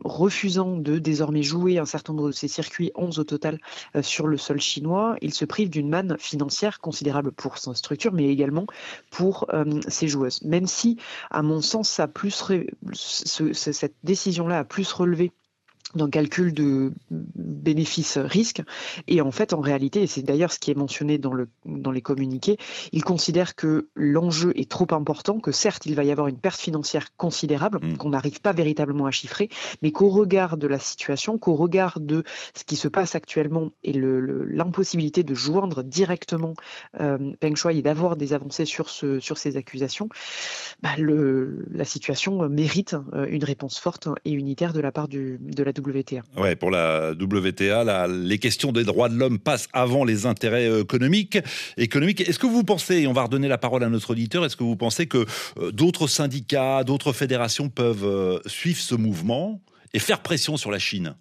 refusant 0.04 0.76
de 0.76 0.98
désormais 0.98 1.42
jouer 1.42 1.78
un 1.78 1.84
certain 1.84 2.12
nombre 2.12 2.28
de 2.28 2.32
ces 2.32 2.48
circuits, 2.48 2.90
11 2.94 3.18
au 3.18 3.24
total, 3.24 3.58
euh, 3.96 4.02
sur 4.02 4.26
le 4.26 4.36
sol 4.36 4.60
chinois, 4.60 5.16
il 5.20 5.34
se 5.34 5.44
prive 5.44 5.70
d'une 5.70 5.88
manne 5.88 6.16
financière 6.18 6.80
considérable 6.80 7.32
pour 7.32 7.58
sa 7.58 7.74
structure, 7.74 8.12
mais 8.12 8.28
également 8.28 8.66
pour 9.10 9.46
euh, 9.52 9.80
ses 9.88 10.08
joueuses. 10.08 10.42
Même 10.42 10.66
si, 10.66 10.96
à 11.30 11.42
mon 11.42 11.60
sens, 11.60 12.00
cette 13.52 13.94
décision-là 14.04 14.58
a 14.60 14.64
plus 14.64 14.92
relevé 14.92 15.32
d'un 15.94 16.10
calcul 16.10 16.52
de 16.52 16.92
bénéfice-risque. 17.10 18.62
Et 19.06 19.20
en 19.20 19.30
fait, 19.30 19.52
en 19.52 19.60
réalité, 19.60 20.02
et 20.02 20.06
c'est 20.06 20.22
d'ailleurs 20.22 20.52
ce 20.52 20.58
qui 20.58 20.70
est 20.70 20.76
mentionné 20.76 21.18
dans, 21.18 21.32
le, 21.32 21.48
dans 21.64 21.90
les 21.90 22.02
communiqués, 22.02 22.58
il 22.92 23.04
considère 23.04 23.54
que 23.54 23.88
l'enjeu 23.94 24.52
est 24.56 24.70
trop 24.70 24.86
important, 24.90 25.40
que 25.40 25.52
certes, 25.52 25.86
il 25.86 25.94
va 25.94 26.04
y 26.04 26.10
avoir 26.10 26.28
une 26.28 26.38
perte 26.38 26.60
financière 26.60 27.16
considérable, 27.16 27.80
mm. 27.82 27.96
qu'on 27.96 28.10
n'arrive 28.10 28.40
pas 28.40 28.52
véritablement 28.52 29.06
à 29.06 29.10
chiffrer, 29.10 29.48
mais 29.80 29.90
qu'au 29.90 30.10
regard 30.10 30.56
de 30.58 30.66
la 30.66 30.78
situation, 30.78 31.38
qu'au 31.38 31.54
regard 31.54 32.00
de 32.00 32.22
ce 32.54 32.64
qui 32.64 32.76
se 32.76 32.88
passe 32.88 33.14
actuellement 33.14 33.70
et 33.82 33.92
l'impossibilité 33.92 35.22
de 35.22 35.34
joindre 35.34 35.82
directement 35.82 36.54
euh, 37.00 37.32
Peng 37.40 37.56
Shuai 37.56 37.78
et 37.78 37.82
d'avoir 37.82 38.16
des 38.16 38.34
avancées 38.34 38.66
sur, 38.66 38.90
ce, 38.90 39.20
sur 39.20 39.38
ces 39.38 39.56
accusations, 39.56 40.08
bah, 40.82 40.90
le, 40.98 41.64
la 41.70 41.84
situation 41.84 42.46
mérite 42.48 42.94
euh, 43.14 43.26
une 43.28 43.44
réponse 43.44 43.78
forte 43.78 44.08
et 44.24 44.32
unitaire 44.32 44.72
de 44.72 44.80
la 44.80 44.92
part 44.92 45.08
du, 45.08 45.38
de 45.40 45.62
la 45.62 45.72
Ouais, 46.36 46.56
pour 46.56 46.70
la 46.70 47.12
WTA, 47.12 48.06
les 48.08 48.38
questions 48.38 48.72
des 48.72 48.84
droits 48.84 49.08
de 49.08 49.14
l'homme 49.14 49.38
passent 49.38 49.68
avant 49.72 50.04
les 50.04 50.26
intérêts 50.26 50.68
euh, 50.68 50.82
économiques. 50.82 51.38
Est-ce 51.76 52.38
que 52.38 52.46
vous 52.46 52.64
pensez, 52.64 52.98
et 52.98 53.06
on 53.06 53.12
va 53.12 53.24
redonner 53.24 53.48
la 53.48 53.58
parole 53.58 53.84
à 53.84 53.88
notre 53.88 54.10
auditeur, 54.10 54.44
est-ce 54.44 54.56
que 54.56 54.64
vous 54.64 54.76
pensez 54.76 55.06
que 55.06 55.26
euh, 55.58 55.70
d'autres 55.72 56.06
syndicats, 56.06 56.84
d'autres 56.84 57.12
fédérations 57.12 57.68
peuvent 57.68 58.04
euh, 58.04 58.38
suivre 58.46 58.80
ce 58.80 58.94
mouvement 58.94 59.60
et 59.94 59.98
faire 59.98 60.20
pression 60.20 60.56
sur 60.56 60.70
la 60.70 60.78
Chine? 60.78 61.14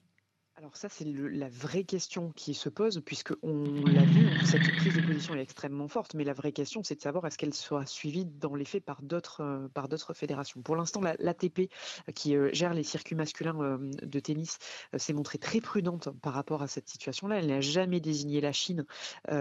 Ça, 0.77 0.89
c'est 0.89 1.05
la 1.05 1.49
vraie 1.49 1.83
question 1.83 2.31
qui 2.35 2.53
se 2.53 2.69
pose, 2.69 3.01
puisque 3.03 3.33
on 3.41 3.63
l'a 3.85 4.03
vu, 4.03 4.27
cette 4.45 4.61
prise 4.77 4.95
de 4.95 5.01
position 5.01 5.33
est 5.33 5.41
extrêmement 5.41 5.87
forte, 5.87 6.13
mais 6.13 6.23
la 6.23 6.33
vraie 6.33 6.51
question, 6.51 6.83
c'est 6.83 6.95
de 6.95 7.01
savoir 7.01 7.25
est-ce 7.25 7.37
qu'elle 7.37 7.53
sera 7.53 7.85
suivie 7.87 8.25
dans 8.25 8.53
les 8.53 8.63
faits 8.63 8.85
par 8.85 9.01
d'autres 9.01 9.41
euh, 9.41 9.67
par 9.73 9.89
d'autres 9.89 10.13
fédérations. 10.13 10.61
Pour 10.61 10.75
l'instant, 10.75 11.01
l'ATP, 11.01 11.71
qui 12.13 12.35
euh, 12.35 12.49
gère 12.53 12.75
les 12.75 12.83
circuits 12.83 13.15
masculins 13.15 13.59
euh, 13.59 13.77
de 14.03 14.19
tennis, 14.19 14.59
s'est 14.95 15.13
montrée 15.13 15.39
très 15.39 15.61
prudente 15.61 16.09
par 16.21 16.33
rapport 16.33 16.61
à 16.61 16.67
cette 16.67 16.87
situation-là. 16.87 17.39
Elle 17.39 17.47
n'a 17.47 17.61
jamais 17.61 17.99
désigné 17.99 18.39
la 18.39 18.51
Chine, 18.51 18.85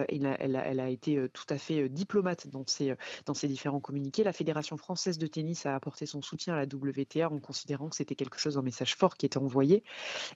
et 0.09 0.21
elle, 0.23 0.61
elle, 0.65 0.81
a 0.81 0.89
été 0.89 1.29
tout 1.33 1.45
à 1.51 1.59
fait 1.59 1.89
diplomate 1.89 2.49
dans 2.49 2.65
ses, 2.67 2.95
dans 3.27 3.35
ses 3.35 3.49
différents 3.49 3.81
communiqués. 3.81 4.25
La 4.25 4.33
Fédération 4.33 4.77
française 4.79 5.19
de 5.19 5.27
tennis 5.27 5.67
a 5.67 5.75
apporté 5.75 6.07
son 6.07 6.23
soutien 6.23 6.55
à 6.55 6.57
la 6.57 6.65
WTA 6.65 7.29
en 7.29 7.39
considérant 7.39 7.89
que 7.89 7.97
c'était 7.97 8.15
quelque 8.15 8.39
chose, 8.39 8.57
un 8.57 8.63
message 8.63 8.97
fort 8.97 9.17
qui 9.17 9.27
était 9.27 9.39
envoyé. 9.39 9.85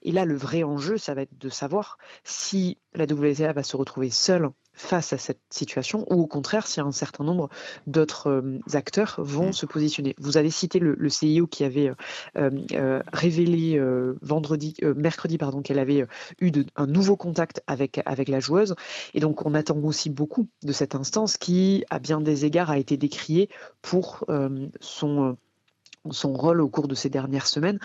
Et 0.03 0.13
là, 0.13 0.25
le 0.25 0.37
vrai 0.37 0.63
enjeu, 0.63 0.90
l'enjeu, 0.91 0.99
ça 0.99 1.15
va 1.15 1.23
être 1.23 1.39
de 1.39 1.49
savoir 1.49 1.99
si 2.25 2.79
la 2.95 3.05
WTA 3.05 3.53
va 3.53 3.63
se 3.63 3.77
retrouver 3.77 4.11
seule 4.11 4.51
face 4.73 5.13
à 5.13 5.19
cette 5.19 5.41
situation 5.51 6.07
ou 6.11 6.23
au 6.23 6.27
contraire 6.27 6.67
si 6.67 6.81
un 6.81 6.93
certain 6.93 7.25
nombre 7.25 7.51
d'autres 7.87 8.43
acteurs 8.73 9.17
vont 9.19 9.49
mmh. 9.49 9.53
se 9.53 9.67
positionner. 9.67 10.15
Vous 10.19 10.37
avez 10.37 10.51
cité 10.51 10.79
le, 10.79 11.09
CIO 11.09 11.47
qui 11.47 11.65
avait 11.65 11.93
révélé 13.13 13.81
vendredi, 14.23 14.75
mercredi 14.97 15.39
pardon, 15.39 15.61
qu'elle 15.61 15.79
avait 15.79 16.07
eu 16.41 16.51
un 16.77 16.87
nouveau 16.87 17.17
contact 17.17 17.63
avec, 17.67 18.01
avec 18.07 18.29
la 18.29 18.41
joueuse 18.41 18.75
et 19.13 19.21
donc 19.21 19.45
on 19.45 19.55
attend 19.55 19.79
aussi 19.79 20.09
beaucoup 20.09 20.49
de 20.63 20.73
cette 20.73 20.95
instance 20.95 21.37
qui 21.37 21.85
à 21.91 21.99
bien 21.99 22.21
des 22.21 22.45
égards 22.45 22.71
a 22.71 22.79
été 22.79 22.97
décriée 22.97 23.51
pour 23.83 24.25
son 24.81 25.37
son 26.11 26.33
rôle 26.33 26.61
au 26.61 26.69
cours 26.69 26.89
de 26.89 26.95
ces 26.95 27.11
dernières 27.11 27.47
semaines 27.47 27.79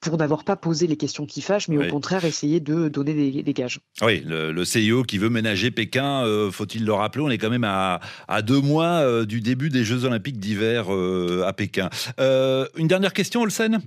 pour 0.00 0.16
n'avoir 0.18 0.44
pas 0.44 0.56
posé 0.56 0.86
les 0.86 0.96
questions 0.96 1.26
qui 1.26 1.40
fâchent, 1.40 1.68
mais 1.68 1.78
au 1.78 1.90
contraire 1.90 2.24
essayer 2.24 2.60
de 2.60 2.88
donner 2.88 3.42
des, 3.42 3.52
gages. 3.54 3.80
Oui, 4.02 4.22
le, 4.26 4.64
CIO 4.64 5.02
qui 5.02 5.18
veut 5.18 5.30
ménager 5.30 5.70
Pékin, 5.70 6.24
euh, 6.24 6.50
faut-il 6.50 6.84
le 6.84 6.92
rappeler, 6.92 7.22
on 7.22 7.30
est 7.30 7.38
quand 7.38 7.50
même 7.50 7.64
à, 7.64 8.00
deux 8.42 8.60
mois 8.60 9.00
euh, 9.00 9.24
du 9.24 9.40
début 9.40 9.70
des 9.70 9.84
Jeux 9.84 10.04
Olympiques 10.04 10.38
d'hiver 10.38 10.92
euh, 10.92 11.44
à 11.46 11.52
Pékin. 11.52 11.88
une 12.18 12.88
dernière 12.88 13.12
question, 13.12 13.42
Olsen? 13.42 13.80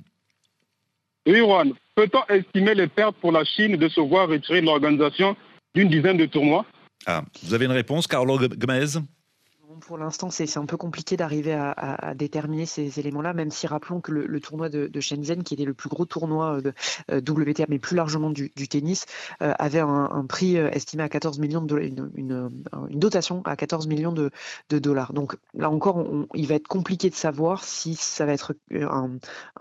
Oui, 1.27 1.39
Juan. 1.39 1.73
Peut-on 1.95 2.21
estimer 2.33 2.75
les 2.75 2.87
pertes 2.87 3.15
pour 3.17 3.31
la 3.31 3.43
Chine 3.45 3.77
de 3.77 3.87
se 3.87 4.01
voir 4.01 4.27
retirer 4.27 4.61
l'organisation 4.61 5.35
d'une 5.73 5.89
dizaine 5.89 6.17
de 6.17 6.25
tournois? 6.25 6.65
Ah, 7.05 7.23
Vous 7.43 7.53
avez 7.53 7.65
une 7.65 7.71
réponse, 7.71 8.05
Carlo 8.05 8.37
Gomez? 8.37 8.99
Pour 9.81 9.97
l'instant, 9.97 10.29
c'est 10.29 10.57
un 10.57 10.65
peu 10.65 10.77
compliqué 10.77 11.17
d'arriver 11.17 11.53
à, 11.53 12.13
déterminer 12.15 12.65
ces 12.65 12.99
éléments-là, 12.99 13.33
même 13.33 13.51
si 13.51 13.67
rappelons 13.67 14.01
que 14.01 14.11
le, 14.11 14.39
tournoi 14.39 14.69
de, 14.69 14.99
Shenzhen, 14.99 15.43
qui 15.43 15.53
était 15.53 15.65
le 15.65 15.73
plus 15.73 15.89
gros 15.89 16.05
tournoi 16.05 16.61
de 16.61 16.73
euh, 17.11 17.19
WTA, 17.21 17.65
mais 17.69 17.79
plus 17.79 17.95
largement 17.95 18.29
du, 18.29 18.49
tennis, 18.49 19.05
euh, 19.41 19.53
avait 19.59 19.79
un, 19.79 20.25
prix 20.27 20.57
euh, 20.57 20.69
estimé 20.71 21.03
à 21.03 21.09
14 21.09 21.39
millions 21.39 21.61
de 21.61 21.67
dollars, 21.67 21.85
une, 22.15 22.49
dotation 22.91 23.41
à 23.45 23.55
14 23.55 23.87
millions 23.87 24.11
de, 24.11 24.31
dollars. 24.69 25.13
Donc 25.13 25.37
là 25.53 25.69
encore, 25.69 26.05
il 26.33 26.47
va 26.47 26.55
être 26.55 26.67
compliqué 26.67 27.09
de 27.09 27.15
savoir 27.15 27.63
si 27.63 27.95
ça 27.95 28.25
va 28.25 28.33
être 28.33 28.55
un, 28.73 29.09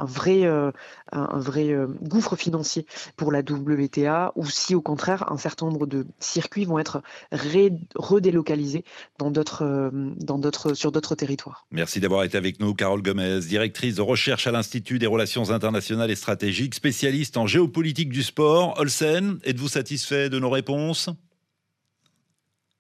vrai 0.05 1.75
gouffre 2.03 2.37
financier 2.37 2.87
pour 3.17 3.33
la 3.33 3.41
WTA 3.41 4.33
ou 4.37 4.47
si 4.47 4.75
au 4.75 4.81
contraire, 4.81 5.31
un 5.31 5.37
certain 5.37 5.67
nombre 5.67 5.87
de 5.87 6.07
circuits 6.19 6.65
vont 6.65 6.79
être 6.79 7.03
redélocalisés 7.33 8.85
dans 9.19 9.31
d'autres 9.31 9.91
dans 9.95 10.39
d'autres, 10.39 10.75
sur 10.75 10.93
d'autres 10.93 11.15
territoires. 11.15 11.67
Merci 11.71 12.01
d'avoir 12.01 12.25
été 12.25 12.37
avec 12.37 12.61
nous, 12.61 12.75
Carole 12.75 13.03
Gomez, 13.03 13.41
directrice 13.41 13.95
de 13.97 14.03
recherche 14.03 14.47
à 14.47 14.53
l'Institut 14.53 14.99
des 14.99 15.07
relations 15.07 15.51
internationales 15.51 16.11
et 16.11 16.17
stratégiques, 16.17 16.75
spécialiste 16.75 17.37
en 17.37 17.47
géopolitique 17.47 18.11
du 18.11 18.23
sport. 18.23 18.79
Olsen, 18.79 19.39
êtes-vous 19.45 19.69
satisfait 19.69 20.29
de 20.29 20.39
nos 20.39 20.51
réponses? 20.51 21.11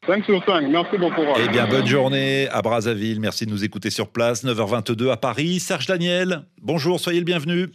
5 0.06 0.24
sur 0.24 0.44
5, 0.44 0.68
merci 0.68 0.98
beaucoup. 0.98 1.22
Eh 1.42 1.48
bien, 1.48 1.66
bonne 1.66 1.86
journée 1.86 2.46
à 2.50 2.60
Brazzaville. 2.60 3.20
Merci 3.20 3.46
de 3.46 3.50
nous 3.50 3.64
écouter 3.64 3.88
sur 3.88 4.08
place. 4.08 4.44
9h22 4.44 5.10
à 5.10 5.16
Paris. 5.16 5.60
Serge 5.60 5.86
Daniel, 5.86 6.42
bonjour, 6.60 7.00
soyez 7.00 7.20
le 7.20 7.24
bienvenu. 7.24 7.70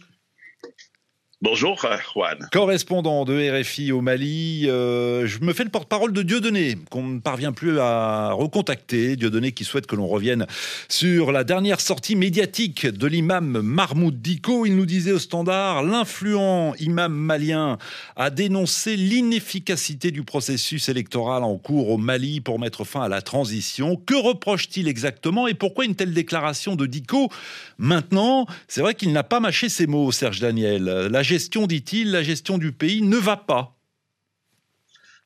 Bonjour 1.42 1.80
Juan. 1.80 2.48
Correspondant 2.52 3.24
de 3.24 3.60
RFI 3.62 3.92
au 3.92 4.02
Mali, 4.02 4.68
euh, 4.68 5.26
je 5.26 5.40
me 5.40 5.54
fais 5.54 5.64
le 5.64 5.70
porte-parole 5.70 6.12
de 6.12 6.20
Dieudonné, 6.20 6.76
qu'on 6.90 7.02
ne 7.02 7.18
parvient 7.18 7.52
plus 7.52 7.80
à 7.80 8.32
recontacter. 8.32 9.16
Dieudonné 9.16 9.52
qui 9.52 9.64
souhaite 9.64 9.86
que 9.86 9.96
l'on 9.96 10.06
revienne 10.06 10.46
sur 10.90 11.32
la 11.32 11.42
dernière 11.42 11.80
sortie 11.80 12.14
médiatique 12.14 12.84
de 12.86 13.06
l'imam 13.06 13.62
Mahmoud 13.62 14.20
Diko. 14.20 14.66
Il 14.66 14.76
nous 14.76 14.84
disait 14.84 15.12
au 15.12 15.18
standard, 15.18 15.82
l'influent 15.82 16.74
imam 16.78 17.14
malien 17.14 17.78
a 18.16 18.28
dénoncé 18.28 18.96
l'inefficacité 18.96 20.10
du 20.10 20.24
processus 20.24 20.90
électoral 20.90 21.42
en 21.42 21.56
cours 21.56 21.88
au 21.88 21.96
Mali 21.96 22.42
pour 22.42 22.58
mettre 22.58 22.84
fin 22.84 23.00
à 23.00 23.08
la 23.08 23.22
transition. 23.22 23.96
Que 23.96 24.14
reproche-t-il 24.14 24.88
exactement 24.88 25.48
et 25.48 25.54
pourquoi 25.54 25.86
une 25.86 25.94
telle 25.94 26.12
déclaration 26.12 26.76
de 26.76 26.84
Diko 26.84 27.30
maintenant? 27.78 28.44
C'est 28.68 28.82
vrai 28.82 28.94
qu'il 28.94 29.10
n'a 29.12 29.22
pas 29.22 29.40
mâché 29.40 29.70
ses 29.70 29.86
mots, 29.86 30.12
Serge 30.12 30.40
Daniel. 30.40 31.08
Gestion, 31.30 31.68
dit-il, 31.68 32.10
la 32.10 32.24
gestion 32.24 32.58
du 32.58 32.72
pays 32.72 33.02
ne 33.02 33.16
va 33.16 33.36
pas. 33.36 33.79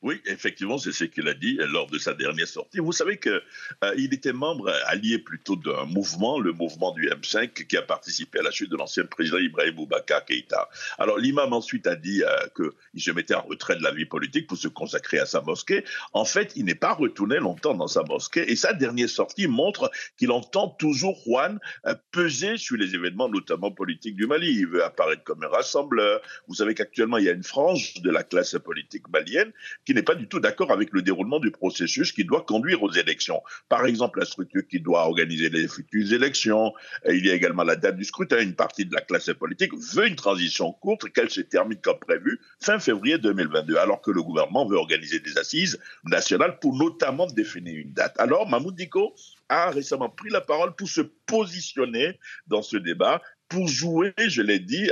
Oui, 0.05 0.21
effectivement, 0.27 0.77
c'est 0.77 0.91
ce 0.91 1.05
qu'il 1.05 1.27
a 1.27 1.33
dit 1.33 1.57
lors 1.67 1.89
de 1.89 1.97
sa 1.97 2.13
dernière 2.13 2.47
sortie. 2.47 2.77
Vous 2.77 2.91
savez 2.91 3.17
qu'il 3.17 3.41
euh, 3.83 3.95
était 3.97 4.33
membre 4.33 4.71
allié 4.85 5.17
plutôt 5.17 5.55
d'un 5.55 5.85
mouvement, 5.85 6.39
le 6.39 6.51
mouvement 6.51 6.91
du 6.91 7.09
M5, 7.09 7.65
qui 7.65 7.75
a 7.75 7.81
participé 7.81 8.37
à 8.37 8.43
la 8.43 8.51
chute 8.51 8.69
de 8.69 8.77
l'ancien 8.77 9.05
président 9.05 9.39
Ibrahim 9.39 9.73
Boubacar 9.73 10.23
Keïta. 10.23 10.69
Alors 10.99 11.17
l'imam 11.17 11.53
ensuite 11.53 11.87
a 11.87 11.95
dit 11.95 12.21
euh, 12.23 12.29
qu'il 12.55 13.01
se 13.01 13.09
mettait 13.09 13.33
en 13.33 13.41
retrait 13.41 13.77
de 13.77 13.81
la 13.81 13.91
vie 13.91 14.05
politique 14.05 14.45
pour 14.45 14.59
se 14.59 14.67
consacrer 14.67 15.17
à 15.17 15.25
sa 15.25 15.41
mosquée. 15.41 15.83
En 16.13 16.23
fait, 16.23 16.53
il 16.55 16.65
n'est 16.65 16.75
pas 16.75 16.93
retourné 16.93 17.37
longtemps 17.37 17.73
dans 17.73 17.87
sa 17.87 18.03
mosquée 18.03 18.51
et 18.51 18.55
sa 18.55 18.73
dernière 18.73 19.09
sortie 19.09 19.47
montre 19.47 19.89
qu'il 20.17 20.29
entend 20.29 20.67
toujours 20.69 21.19
Juan 21.25 21.59
euh, 21.87 21.95
peser 22.11 22.57
sur 22.57 22.77
les 22.77 22.93
événements, 22.93 23.27
notamment 23.27 23.71
politiques 23.71 24.17
du 24.17 24.27
Mali. 24.27 24.51
Il 24.51 24.67
veut 24.67 24.83
apparaître 24.83 25.23
comme 25.23 25.43
un 25.43 25.47
rassembleur. 25.47 26.21
Vous 26.47 26.53
savez 26.53 26.75
qu'actuellement, 26.75 27.17
il 27.17 27.25
y 27.25 27.29
a 27.29 27.33
une 27.33 27.41
frange 27.41 27.95
de 28.03 28.11
la 28.11 28.21
classe 28.21 28.55
politique 28.63 29.09
malienne 29.09 29.51
qui 29.83 29.94
n'est 29.95 30.03
pas 30.03 30.15
du 30.15 30.27
tout 30.27 30.39
d'accord 30.39 30.71
avec 30.71 30.91
le 30.91 31.01
déroulement 31.01 31.39
du 31.39 31.51
processus 31.51 32.11
qui 32.11 32.23
doit 32.25 32.43
conduire 32.43 32.83
aux 32.83 32.91
élections. 32.91 33.41
Par 33.69 33.85
exemple, 33.85 34.19
la 34.19 34.25
structure 34.25 34.67
qui 34.67 34.79
doit 34.79 35.05
organiser 35.05 35.49
les 35.49 35.67
futures 35.67 36.13
élections. 36.13 36.73
Il 37.09 37.25
y 37.25 37.31
a 37.31 37.33
également 37.33 37.63
la 37.63 37.75
date 37.75 37.95
du 37.95 38.03
scrutin. 38.03 38.39
Une 38.39 38.55
partie 38.55 38.85
de 38.85 38.93
la 38.93 39.01
classe 39.01 39.31
politique 39.33 39.71
veut 39.93 40.07
une 40.07 40.15
transition 40.15 40.71
courte, 40.73 41.09
qu'elle 41.11 41.29
se 41.29 41.41
termine 41.41 41.79
comme 41.81 41.99
prévu 41.99 42.39
fin 42.59 42.79
février 42.79 43.17
2022, 43.17 43.77
alors 43.77 44.01
que 44.01 44.11
le 44.11 44.21
gouvernement 44.21 44.67
veut 44.67 44.77
organiser 44.77 45.19
des 45.19 45.37
assises 45.37 45.79
nationales 46.03 46.59
pour 46.59 46.75
notamment 46.75 47.27
définir 47.27 47.77
une 47.77 47.93
date. 47.93 48.15
Alors, 48.19 48.47
Mahmoud 48.49 48.75
Diko 48.75 49.15
a 49.49 49.69
récemment 49.69 50.09
pris 50.09 50.29
la 50.29 50.41
parole 50.41 50.75
pour 50.75 50.89
se 50.89 51.01
positionner 51.01 52.19
dans 52.47 52.61
ce 52.61 52.77
débat 52.77 53.21
pour 53.49 53.67
jouer, 53.67 54.13
je 54.17 54.41
l'ai 54.41 54.59
dit, 54.59 54.89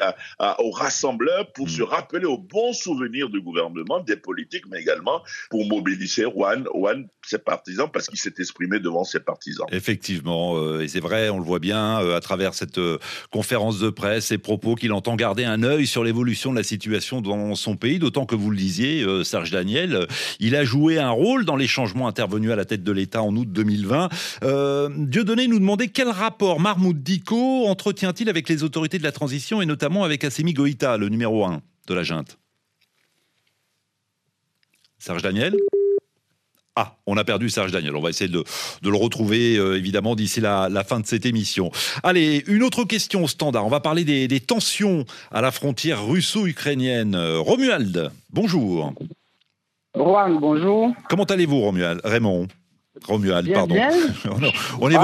aux 0.59 0.71
rassembleurs, 0.71 1.51
pour 1.53 1.69
se 1.69 1.81
hmm. 1.81 1.85
rappeler 1.85 2.25
aux 2.25 2.37
bons 2.37 2.73
souvenirs 2.73 3.29
du 3.29 3.41
gouvernement, 3.41 3.99
des 3.99 4.15
politiques, 4.15 4.65
mais 4.69 4.81
également 4.81 5.21
pour 5.49 5.65
mobiliser 5.67 6.23
Juan, 6.23 6.65
Juan 6.73 7.07
ses 7.25 7.37
partisans, 7.37 7.89
parce 7.91 8.07
qu'il 8.07 8.19
s'est 8.19 8.33
exprimé 8.37 8.79
devant 8.79 9.03
ses 9.03 9.19
partisans. 9.19 9.65
Effectivement, 9.71 10.57
euh, 10.57 10.81
et 10.81 10.87
c'est 10.87 10.99
vrai, 10.99 11.29
on 11.29 11.37
le 11.37 11.45
voit 11.45 11.59
bien 11.59 12.01
euh, 12.01 12.17
à 12.17 12.19
travers 12.19 12.53
cette 12.53 12.77
euh, 12.77 12.97
conférence 13.31 13.79
de 13.79 13.89
presse, 13.89 14.27
ses 14.27 14.37
propos, 14.37 14.75
qu'il 14.75 14.91
entend 14.91 15.15
garder 15.15 15.45
un 15.45 15.63
œil 15.63 15.87
sur 15.87 16.03
l'évolution 16.03 16.51
de 16.51 16.57
la 16.57 16.63
situation 16.63 17.21
dans 17.21 17.55
son 17.55 17.75
pays, 17.75 17.99
d'autant 17.99 18.25
que 18.25 18.35
vous 18.35 18.49
le 18.49 18.57
disiez, 18.57 19.05
Serge 19.23 19.51
Daniel, 19.51 20.07
il 20.39 20.55
a 20.55 20.63
joué 20.63 20.99
un 20.99 21.11
rôle 21.11 21.45
dans 21.45 21.55
les 21.55 21.67
changements 21.67 22.07
intervenus 22.07 22.51
à 22.51 22.55
la 22.55 22.65
tête 22.65 22.83
de 22.83 22.91
l'État 22.91 23.21
en 23.21 23.35
août 23.35 23.47
2020. 23.49 24.09
Dieudonné 24.97 25.47
nous 25.47 25.59
demandait 25.59 25.87
quel 25.87 26.09
rapport 26.09 26.59
Mahmoud 26.59 27.01
Diko 27.01 27.65
entretient-il 27.67 28.29
avec 28.29 28.42
les 28.49 28.63
autorités 28.63 28.97
de 28.97 29.03
la 29.03 29.11
transition 29.11 29.61
et 29.61 29.65
notamment 29.65 30.03
avec 30.03 30.23
Assemi 30.23 30.53
Goïta, 30.53 30.97
le 30.97 31.09
numéro 31.09 31.45
1 31.45 31.61
de 31.87 31.93
la 31.93 32.03
junte 32.03 32.37
Serge 34.99 35.21
Daniel? 35.21 35.55
Ah, 36.75 36.95
on 37.05 37.17
a 37.17 37.23
perdu 37.23 37.49
Serge 37.49 37.71
Daniel. 37.71 37.95
On 37.95 38.01
va 38.01 38.09
essayer 38.09 38.29
de, 38.29 38.43
le 38.81 38.95
retrouver, 38.95 39.57
euh, 39.57 39.77
évidemment, 39.77 40.15
d'ici 40.15 40.41
la, 40.41 40.69
fin 40.87 40.99
de 40.99 41.05
cette 41.05 41.25
émission. 41.25 41.71
Allez, 42.01 42.43
une 42.47 42.63
autre 42.63 42.83
question 42.83 43.27
standard. 43.27 43.65
On 43.65 43.69
va 43.69 43.79
parler 43.79 44.05
des, 44.05 44.27
des 44.27 44.39
tensions 44.39 45.05
à 45.31 45.41
la 45.41 45.51
frontière 45.51 46.03
russo-ukrainienne. 46.05 47.15
Romuald, 47.15 48.11
bonjour. 48.31 48.93
Juan, 49.95 50.39
bonjour. 50.39 50.93
Comment 51.09 51.25
allez-vous, 51.25 51.59
Romuald 51.59 52.01
Raymond? 52.03 52.47
Romuald, 53.01 53.51
pardon. 53.51 53.75
on, 54.79 54.89
est 54.91 54.95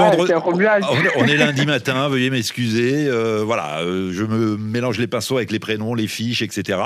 on, 1.16 1.26
est 1.26 1.36
lundi 1.36 1.66
matin, 1.66 2.08
veuillez 2.08 2.30
m'excuser. 2.30 3.08
Euh, 3.08 3.42
voilà, 3.44 3.80
euh, 3.80 4.12
je 4.12 4.24
me 4.24 4.56
mélange 4.56 4.98
les 4.98 5.08
pinceaux 5.08 5.38
avec 5.38 5.50
les 5.50 5.58
prénoms, 5.58 5.94
les 5.94 6.06
fiches, 6.06 6.42
etc. 6.42 6.78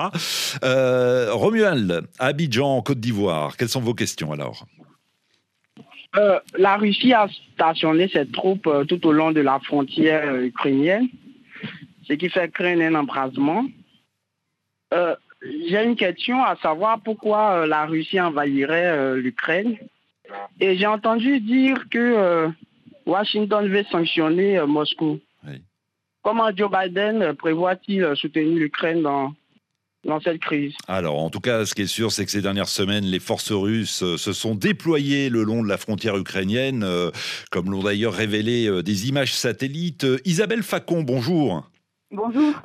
Euh, 0.64 1.28
Romuald, 1.32 2.08
Abidjan, 2.18 2.80
Côte 2.80 3.00
d'Ivoire, 3.00 3.58
quelles 3.58 3.68
sont 3.68 3.82
vos 3.82 3.94
questions 3.94 4.32
alors? 4.32 4.64
La 6.56 6.76
Russie 6.76 7.12
a 7.12 7.26
stationné 7.54 8.08
ses 8.08 8.30
troupes 8.30 8.70
tout 8.86 9.04
au 9.04 9.10
long 9.10 9.32
de 9.32 9.40
la 9.40 9.58
frontière 9.58 10.36
ukrainienne, 10.36 11.08
ce 12.06 12.12
qui 12.12 12.30
fait 12.30 12.52
craindre 12.52 12.82
un 12.82 12.94
embrasement. 12.94 13.66
J'ai 14.92 15.82
une 15.82 15.96
question 15.96 16.44
à 16.44 16.54
savoir 16.62 17.00
pourquoi 17.00 17.66
la 17.66 17.86
Russie 17.86 18.20
envahirait 18.20 19.16
l'Ukraine 19.16 19.76
et 20.60 20.76
j'ai 20.76 20.86
entendu 20.86 21.40
dire 21.40 21.84
que 21.90 21.98
euh, 21.98 22.48
Washington 23.06 23.68
veut 23.68 23.84
sanctionner 23.90 24.58
euh, 24.58 24.66
Moscou. 24.66 25.20
Comment 26.22 26.56
Joe 26.56 26.70
Biden 26.70 27.22
euh, 27.22 27.34
prévoit-il 27.34 28.12
soutenir 28.16 28.56
l'Ukraine 28.56 29.02
dans, 29.02 29.34
dans 30.04 30.20
cette 30.20 30.40
crise? 30.40 30.72
Alors, 30.88 31.18
en 31.18 31.28
tout 31.28 31.40
cas, 31.40 31.66
ce 31.66 31.74
qui 31.74 31.82
est 31.82 31.86
sûr, 31.86 32.12
c'est 32.12 32.24
que 32.24 32.30
ces 32.30 32.40
dernières 32.40 32.68
semaines, 32.68 33.04
les 33.04 33.20
forces 33.20 33.52
russes 33.52 34.16
se 34.16 34.32
sont 34.32 34.54
déployées 34.54 35.28
le 35.28 35.42
long 35.42 35.62
de 35.62 35.68
la 35.68 35.76
frontière 35.76 36.16
ukrainienne, 36.16 36.86
comme 37.50 37.70
l'ont 37.70 37.82
d'ailleurs 37.82 38.14
révélé 38.14 38.82
des 38.82 39.08
images 39.08 39.34
satellites. 39.34 40.06
Isabelle 40.24 40.62
Facon, 40.62 41.02
bonjour. 41.02 41.68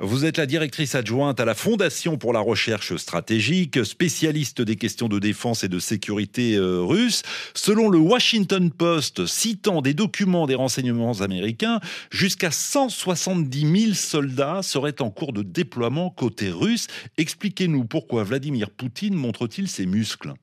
Vous 0.00 0.24
êtes 0.24 0.38
la 0.38 0.46
directrice 0.46 0.94
adjointe 0.94 1.40
à 1.40 1.44
la 1.44 1.54
Fondation 1.54 2.16
pour 2.16 2.32
la 2.32 2.40
recherche 2.40 2.96
stratégique, 2.96 3.84
spécialiste 3.84 4.62
des 4.62 4.76
questions 4.76 5.08
de 5.08 5.18
défense 5.18 5.64
et 5.64 5.68
de 5.68 5.78
sécurité 5.78 6.54
euh, 6.56 6.80
russe. 6.80 7.22
Selon 7.54 7.88
le 7.88 7.98
Washington 7.98 8.70
Post, 8.70 9.26
citant 9.26 9.82
des 9.82 9.94
documents 9.94 10.46
des 10.46 10.54
renseignements 10.54 11.20
américains, 11.20 11.80
jusqu'à 12.10 12.50
170 12.50 13.82
000 13.82 13.94
soldats 13.94 14.62
seraient 14.62 15.00
en 15.02 15.10
cours 15.10 15.32
de 15.32 15.42
déploiement 15.42 16.10
côté 16.10 16.50
russe. 16.50 16.86
Expliquez-nous 17.18 17.84
pourquoi 17.84 18.24
Vladimir 18.24 18.70
Poutine 18.70 19.14
montre-t-il 19.14 19.68
ses 19.68 19.86
muscles 19.86 20.34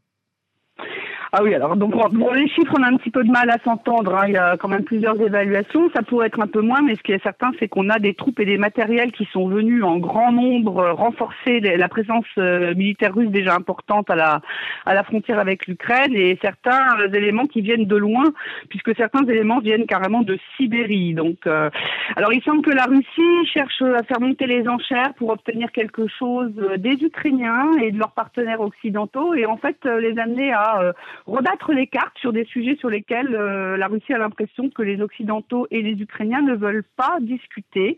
ah 1.39 1.43
oui, 1.43 1.53
alors 1.53 1.75
donc 1.75 1.93
bon, 1.93 2.33
les 2.33 2.47
chiffres, 2.47 2.73
on 2.79 2.81
a 2.81 2.87
un 2.87 2.97
petit 2.97 3.11
peu 3.11 3.23
de 3.23 3.29
mal 3.29 3.47
à 3.51 3.59
s'entendre. 3.63 4.15
Hein. 4.15 4.23
Il 4.27 4.33
y 4.33 4.37
a 4.37 4.57
quand 4.57 4.69
même 4.69 4.83
plusieurs 4.83 5.21
évaluations. 5.21 5.87
Ça 5.95 6.01
pourrait 6.01 6.27
être 6.27 6.41
un 6.41 6.47
peu 6.47 6.61
moins, 6.61 6.81
mais 6.81 6.95
ce 6.95 7.03
qui 7.03 7.11
est 7.11 7.21
certain, 7.21 7.51
c'est 7.59 7.67
qu'on 7.67 7.89
a 7.89 7.99
des 7.99 8.15
troupes 8.15 8.39
et 8.39 8.45
des 8.45 8.57
matériels 8.57 9.11
qui 9.11 9.25
sont 9.31 9.47
venus 9.47 9.83
en 9.83 9.99
grand 9.99 10.31
nombre 10.31 10.79
euh, 10.79 10.93
renforcer 10.93 11.59
la 11.59 11.87
présence 11.89 12.25
euh, 12.39 12.73
militaire 12.73 13.13
russe 13.13 13.29
déjà 13.29 13.53
importante 13.53 14.09
à 14.09 14.15
la 14.15 14.41
à 14.87 14.95
la 14.95 15.03
frontière 15.03 15.37
avec 15.37 15.67
l'Ukraine 15.67 16.15
et 16.15 16.39
certains 16.41 16.97
euh, 17.01 17.13
éléments 17.13 17.45
qui 17.45 17.61
viennent 17.61 17.85
de 17.85 17.97
loin, 17.97 18.23
puisque 18.69 18.95
certains 18.95 19.23
éléments 19.27 19.59
viennent 19.59 19.85
carrément 19.85 20.23
de 20.23 20.39
Sibérie. 20.55 21.13
Donc, 21.13 21.45
alors 21.45 22.33
il 22.33 22.41
semble 22.41 22.63
que 22.63 22.71
la 22.71 22.85
Russie 22.85 23.51
cherche 23.53 23.83
à 23.83 24.01
faire 24.01 24.19
monter 24.21 24.47
les 24.47 24.67
enchères 24.67 25.13
pour 25.19 25.29
obtenir 25.29 25.71
quelque 25.71 26.07
chose 26.07 26.51
des 26.77 26.93
Ukrainiens 27.03 27.73
et 27.79 27.91
de 27.91 27.99
leurs 27.99 28.13
partenaires 28.13 28.61
occidentaux 28.61 29.35
et 29.35 29.45
en 29.45 29.57
fait 29.57 29.77
les 29.85 30.17
amener 30.17 30.51
à 30.51 30.93
rebattre 31.27 31.73
les 31.73 31.87
cartes 31.87 32.17
sur 32.19 32.31
des 32.31 32.45
sujets 32.45 32.77
sur 32.79 32.89
lesquels 32.89 33.35
euh, 33.35 33.75
la 33.77 33.87
Russie 33.87 34.13
a 34.13 34.17
l'impression 34.17 34.69
que 34.69 34.81
les 34.81 35.01
Occidentaux 35.01 35.67
et 35.71 35.81
les 35.81 36.01
Ukrainiens 36.01 36.41
ne 36.41 36.55
veulent 36.55 36.85
pas 36.95 37.17
discuter. 37.19 37.97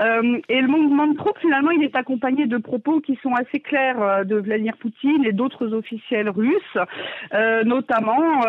Euh, 0.00 0.40
et 0.48 0.60
le 0.60 0.68
mouvement 0.68 1.06
de 1.06 1.16
troupes, 1.16 1.38
finalement, 1.38 1.70
il 1.70 1.82
est 1.82 1.94
accompagné 1.94 2.46
de 2.46 2.56
propos 2.56 3.00
qui 3.00 3.18
sont 3.22 3.34
assez 3.34 3.60
clairs 3.60 4.02
euh, 4.02 4.24
de 4.24 4.36
Vladimir 4.36 4.76
Poutine 4.78 5.24
et 5.26 5.32
d'autres 5.32 5.74
officiels 5.74 6.30
russes. 6.30 6.78
notamment, 7.64 8.42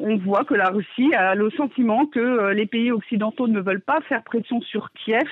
on 0.00 0.16
voit 0.18 0.44
que 0.44 0.54
la 0.54 0.68
Russie 0.68 1.14
a 1.14 1.34
le 1.34 1.50
sentiment 1.50 2.06
que 2.06 2.50
les 2.52 2.66
pays 2.66 2.90
occidentaux 2.90 3.48
ne 3.48 3.60
veulent 3.60 3.80
pas 3.80 4.00
faire 4.02 4.22
pression 4.22 4.60
sur 4.60 4.90
Kiev 4.92 5.28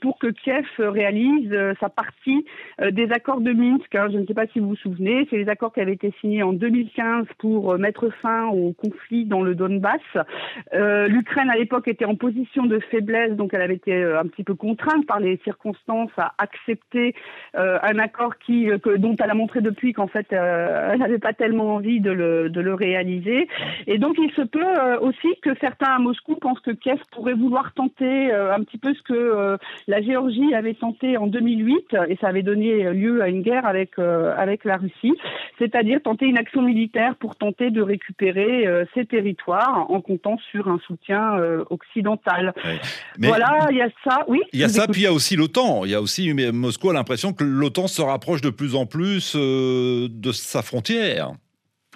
pour 0.00 0.18
que 0.18 0.28
Kiev 0.28 0.66
réalise 0.78 1.54
sa 1.80 1.88
partie 1.88 2.44
des 2.90 3.10
accords 3.12 3.40
de 3.40 3.52
Minsk. 3.52 3.94
Hein. 3.94 4.08
Je 4.12 4.18
ne 4.18 4.26
sais 4.26 4.34
pas 4.34 4.46
si 4.48 4.60
vous 4.60 4.70
vous 4.70 4.76
souvenez, 4.76 5.26
c'est 5.30 5.36
les 5.36 5.48
accords 5.48 5.72
qui 5.72 5.80
avaient 5.80 5.94
été 5.94 6.12
signés 6.20 6.42
en 6.42 6.52
2015 6.52 7.26
pour 7.38 7.78
mettre 7.78 8.10
fin 8.22 8.48
au 8.48 8.72
conflit 8.72 9.24
dans 9.24 9.42
le 9.42 9.54
Donbass. 9.54 10.00
Euh, 10.74 11.08
L'Ukraine 11.08 11.50
à 11.50 11.56
l'époque 11.56 11.88
était 11.88 12.04
en 12.04 12.14
position 12.14 12.66
de 12.66 12.78
faiblesse, 12.78 13.32
donc 13.32 13.54
elle 13.54 13.62
avait 13.62 13.74
été 13.74 13.92
euh, 13.92 14.20
un 14.20 14.26
petit 14.26 14.44
peu 14.44 14.54
contrainte 14.54 15.06
par 15.06 15.20
les 15.20 15.38
circonstances 15.44 16.10
à 16.16 16.32
accepter 16.38 17.14
euh, 17.56 17.78
un 17.82 17.98
accord 17.98 18.36
qui, 18.38 18.68
dont 18.98 19.16
elle 19.22 19.30
a 19.30 19.34
montré 19.34 19.60
depuis 19.60 19.92
qu'en 19.92 20.06
fait 20.06 20.26
elle 20.30 20.98
n'avait 20.98 21.18
pas 21.18 21.32
tellement 21.32 21.74
envie 21.74 22.00
de 22.00 22.10
le, 22.10 22.48
de 22.50 22.60
le 22.60 22.74
réaliser. 22.74 23.48
Et 23.86 23.98
donc 23.98 24.16
il 24.18 24.30
se 24.32 24.42
peut 24.42 24.64
aussi 25.00 25.28
que 25.42 25.50
certains 25.60 25.94
à 25.94 25.98
Moscou 25.98 26.36
pensent 26.36 26.60
que 26.60 26.70
Kiev 26.70 27.00
pourrait 27.12 27.34
vouloir 27.34 27.72
tenter 27.72 28.32
un 28.32 28.62
petit 28.62 28.78
peu 28.78 28.94
ce 28.94 29.02
que 29.02 29.58
la 29.86 30.02
Géorgie 30.02 30.54
avait 30.54 30.74
tenté 30.74 31.16
en 31.16 31.26
2008 31.26 31.96
et 32.08 32.16
ça 32.16 32.28
avait 32.28 32.42
donné 32.42 32.92
lieu 32.92 33.22
à 33.22 33.28
une 33.28 33.42
guerre 33.42 33.66
avec 33.66 33.98
avec 33.98 34.64
la 34.64 34.76
Russie, 34.76 35.14
c'est-à-dire 35.58 36.00
tenter 36.02 36.26
une 36.26 36.38
action 36.38 36.62
militaire 36.62 37.16
pour 37.20 37.36
tenter 37.36 37.70
de 37.70 37.82
récupérer 37.82 38.66
euh, 38.66 38.84
ces 38.94 39.04
territoires 39.04 39.86
en 39.90 40.00
comptant 40.00 40.38
sur 40.50 40.68
un 40.68 40.80
soutien 40.86 41.38
euh, 41.38 41.64
occidental. 41.70 42.54
voilà, 43.18 43.68
il 43.70 43.76
y 43.76 43.82
a 43.82 43.88
ça. 44.02 44.24
Oui. 44.26 44.40
Il 44.52 44.58
y 44.58 44.64
a 44.64 44.68
ça, 44.68 44.88
puis 44.88 45.02
il 45.02 45.04
y 45.04 45.06
a 45.06 45.12
aussi 45.12 45.36
l'OTAN. 45.36 45.84
Il 45.84 45.90
y 45.90 45.94
a 45.94 46.00
aussi 46.00 46.32
Moscou 46.32 46.90
a 46.90 46.94
l'impression 46.94 47.32
que 47.32 47.44
l'OTAN 47.44 47.86
se 47.86 48.02
rapproche 48.02 48.40
de 48.40 48.50
plus 48.50 48.74
en 48.74 48.86
plus 48.86 49.34
euh, 49.36 50.08
de 50.10 50.32
sa 50.32 50.62
frontière. 50.62 51.32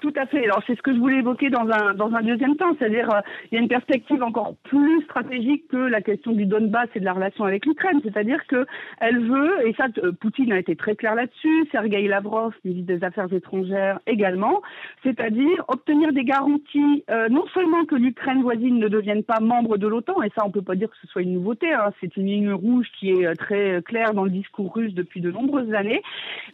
Tout 0.04 0.12
à 0.16 0.26
fait. 0.26 0.44
Alors 0.44 0.62
c'est 0.66 0.76
ce 0.76 0.82
que 0.82 0.92
je 0.92 0.98
voulais 0.98 1.20
évoquer 1.20 1.48
dans 1.48 1.66
un 1.66 1.94
dans 1.94 2.12
un 2.12 2.20
deuxième 2.20 2.56
temps, 2.56 2.76
c'est-à-dire 2.78 3.08
euh, 3.10 3.20
il 3.50 3.54
y 3.54 3.58
a 3.58 3.62
une 3.62 3.68
perspective 3.68 4.22
encore 4.22 4.54
plus 4.64 5.02
stratégique 5.04 5.66
que 5.68 5.78
la 5.78 6.02
question 6.02 6.32
du 6.32 6.44
Donbass 6.44 6.90
et 6.94 7.00
de 7.00 7.06
la 7.06 7.14
relation 7.14 7.46
avec 7.46 7.64
l'Ukraine, 7.64 8.02
c'est-à-dire 8.04 8.46
que 8.46 8.66
elle 9.00 9.18
veut 9.18 9.66
et 9.66 9.72
ça 9.78 9.86
euh, 10.04 10.12
Poutine 10.12 10.52
a 10.52 10.58
été 10.58 10.76
très 10.76 10.94
clair 10.94 11.14
là-dessus, 11.14 11.66
Sergei 11.72 12.06
Lavrov, 12.06 12.52
ministre 12.66 12.94
des 12.94 13.02
Affaires 13.02 13.32
étrangères 13.32 13.98
également, 14.06 14.60
c'est-à-dire 15.04 15.64
obtenir 15.68 16.12
des 16.12 16.24
garanties 16.24 17.02
euh, 17.08 17.30
non 17.30 17.46
seulement 17.54 17.86
que 17.86 17.94
l'Ukraine 17.94 18.42
voisine 18.42 18.78
ne 18.78 18.88
devienne 18.88 19.24
pas 19.24 19.40
membre 19.40 19.78
de 19.78 19.86
l'OTAN 19.88 20.22
et 20.22 20.28
ça 20.36 20.44
on 20.44 20.50
peut 20.50 20.60
pas 20.60 20.74
dire 20.74 20.90
que 20.90 20.96
ce 21.00 21.06
soit 21.06 21.22
une 21.22 21.32
nouveauté, 21.32 21.72
hein, 21.72 21.92
c'est 22.02 22.14
une 22.18 22.26
ligne 22.26 22.52
rouge 22.52 22.88
qui 23.00 23.08
est 23.08 23.34
très 23.36 23.80
claire 23.86 24.12
dans 24.12 24.24
le 24.24 24.30
discours 24.30 24.74
russe 24.74 24.92
depuis 24.92 25.22
de 25.22 25.30
nombreuses 25.30 25.72
années, 25.72 26.02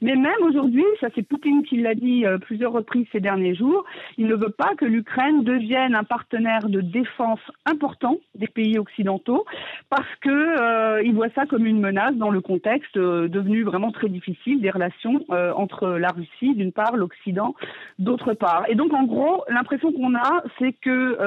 mais 0.03 0.15
même 0.15 0.41
aujourd'hui, 0.43 0.85
ça 1.01 1.09
c'est 1.17 1.27
Poutine 1.27 1.65
qui 1.65 1.79
l'a 1.79 1.97
dit 1.97 2.25
plusieurs 2.43 2.71
reprises 2.71 3.09
ces 3.11 3.19
dernières 3.19 3.40
jours, 3.55 3.85
il 4.19 4.27
ne 4.27 4.35
veut 4.35 4.51
pas 4.51 4.75
que 4.77 4.85
l'Ukraine 4.85 5.45
devienne 5.45 5.95
un 5.95 6.05
partenaire 6.05 6.69
de 6.69 6.81
défense 6.81 7.41
important 7.67 8.19
des 8.35 8.47
pays 8.47 8.79
occidentaux 8.79 9.45
parce 9.89 10.09
que 10.21 10.31
euh, 10.31 11.03
voit 11.13 11.31
ça 11.35 11.45
comme 11.47 11.67
une 11.67 11.81
menace 11.81 12.15
dans 12.15 12.31
le 12.31 12.41
contexte 12.41 12.97
euh, 12.97 13.29
devenu 13.29 13.63
vraiment 13.63 13.91
très 13.91 14.09
difficile 14.09 14.61
des 14.61 14.71
relations 14.71 15.25
euh, 15.31 15.53
entre 15.53 15.89
la 15.89 16.09
Russie 16.09 16.55
d'une 16.55 16.73
part, 16.73 16.97
l'Occident 16.97 17.55
d'autre 17.99 18.33
part. 18.33 18.65
Et 18.69 18.75
donc 18.75 18.93
en 18.95 19.05
gros, 19.05 19.45
l'impression 19.49 19.93
qu'on 19.93 20.15
a, 20.15 20.43
c'est 20.59 20.73
que 20.73 21.19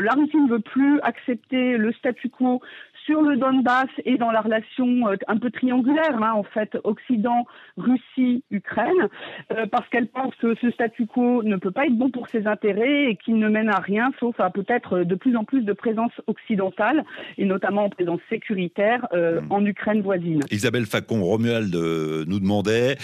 la 0.00 0.12
Russie 0.12 0.36
ne 0.36 0.48
veut 0.48 0.60
plus 0.60 1.00
accepter 1.00 1.76
le 1.76 1.92
statu 1.92 2.28
quo 2.28 2.60
sur 3.08 3.22
le 3.22 3.38
Donbass 3.38 3.88
et 4.04 4.18
dans 4.18 4.30
la 4.30 4.42
relation 4.42 5.08
euh, 5.08 5.16
un 5.28 5.38
peu 5.38 5.50
triangulaire, 5.50 6.22
hein, 6.22 6.32
en 6.34 6.42
fait, 6.42 6.76
Occident, 6.84 7.46
Russie, 7.78 8.44
Ukraine, 8.50 9.08
euh, 9.50 9.64
parce 9.66 9.88
qu'elle 9.88 10.08
pense 10.08 10.34
que 10.34 10.54
ce 10.60 10.70
statu 10.70 11.06
quo 11.06 11.42
ne 11.42 11.56
peut 11.56 11.70
pas 11.70 11.86
être 11.86 11.96
bon 11.96 12.10
pour 12.10 12.28
ses 12.28 12.46
intérêts 12.46 13.10
et 13.10 13.16
qu'il 13.16 13.38
ne 13.38 13.48
mène 13.48 13.70
à 13.70 13.78
rien, 13.78 14.10
sauf 14.20 14.38
à 14.38 14.50
peut-être 14.50 15.04
de 15.04 15.14
plus 15.14 15.36
en 15.36 15.44
plus 15.44 15.62
de 15.62 15.72
présence 15.72 16.12
occidentale, 16.26 17.02
et 17.38 17.46
notamment 17.46 17.84
en 17.84 17.88
présence 17.88 18.20
sécuritaire 18.28 19.06
euh, 19.14 19.40
hmm. 19.40 19.52
en 19.52 19.64
Ukraine 19.64 20.02
voisine. 20.02 20.40
Isabelle 20.50 20.84
Facon-Romuald 20.84 21.74
nous 21.74 22.40
demandait 22.40 22.96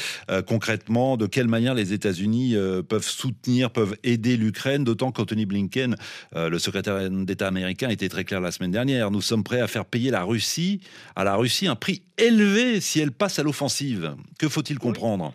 concrètement 0.47 1.17
de 1.17 1.27
quelle 1.27 1.49
manière 1.49 1.75
les 1.75 1.93
États-Unis 1.93 2.57
peuvent 2.89 3.03
soutenir, 3.03 3.71
peuvent 3.71 3.97
aider 4.03 4.37
l'Ukraine, 4.37 4.85
d'autant 4.85 5.13
qu'Anthony 5.13 5.47
Blinken, 5.47 5.97
le 6.35 6.59
secrétaire 6.59 7.11
d'État 7.11 7.47
américain, 7.47 7.89
était 7.89 8.09
très 8.09 8.25
clair 8.25 8.41
la 8.41 8.51
semaine 8.51 8.71
dernière. 8.71 9.11
Nous 9.11 9.21
sommes 9.21 9.45
prêts 9.45 9.61
à 9.61 9.67
faire 9.67 9.85
payer 9.95 10.11
la 10.11 10.25
Russie, 10.25 10.81
à 11.15 11.23
la 11.23 11.37
Russie 11.37 11.69
un 11.69 11.77
prix 11.77 12.03
élevé 12.19 12.81
si 12.81 12.99
elle 12.99 13.13
passe 13.13 13.39
à 13.39 13.45
l'offensive. 13.45 14.17
Que 14.41 14.49
faut-il 14.49 14.81
comprendre? 14.81 15.33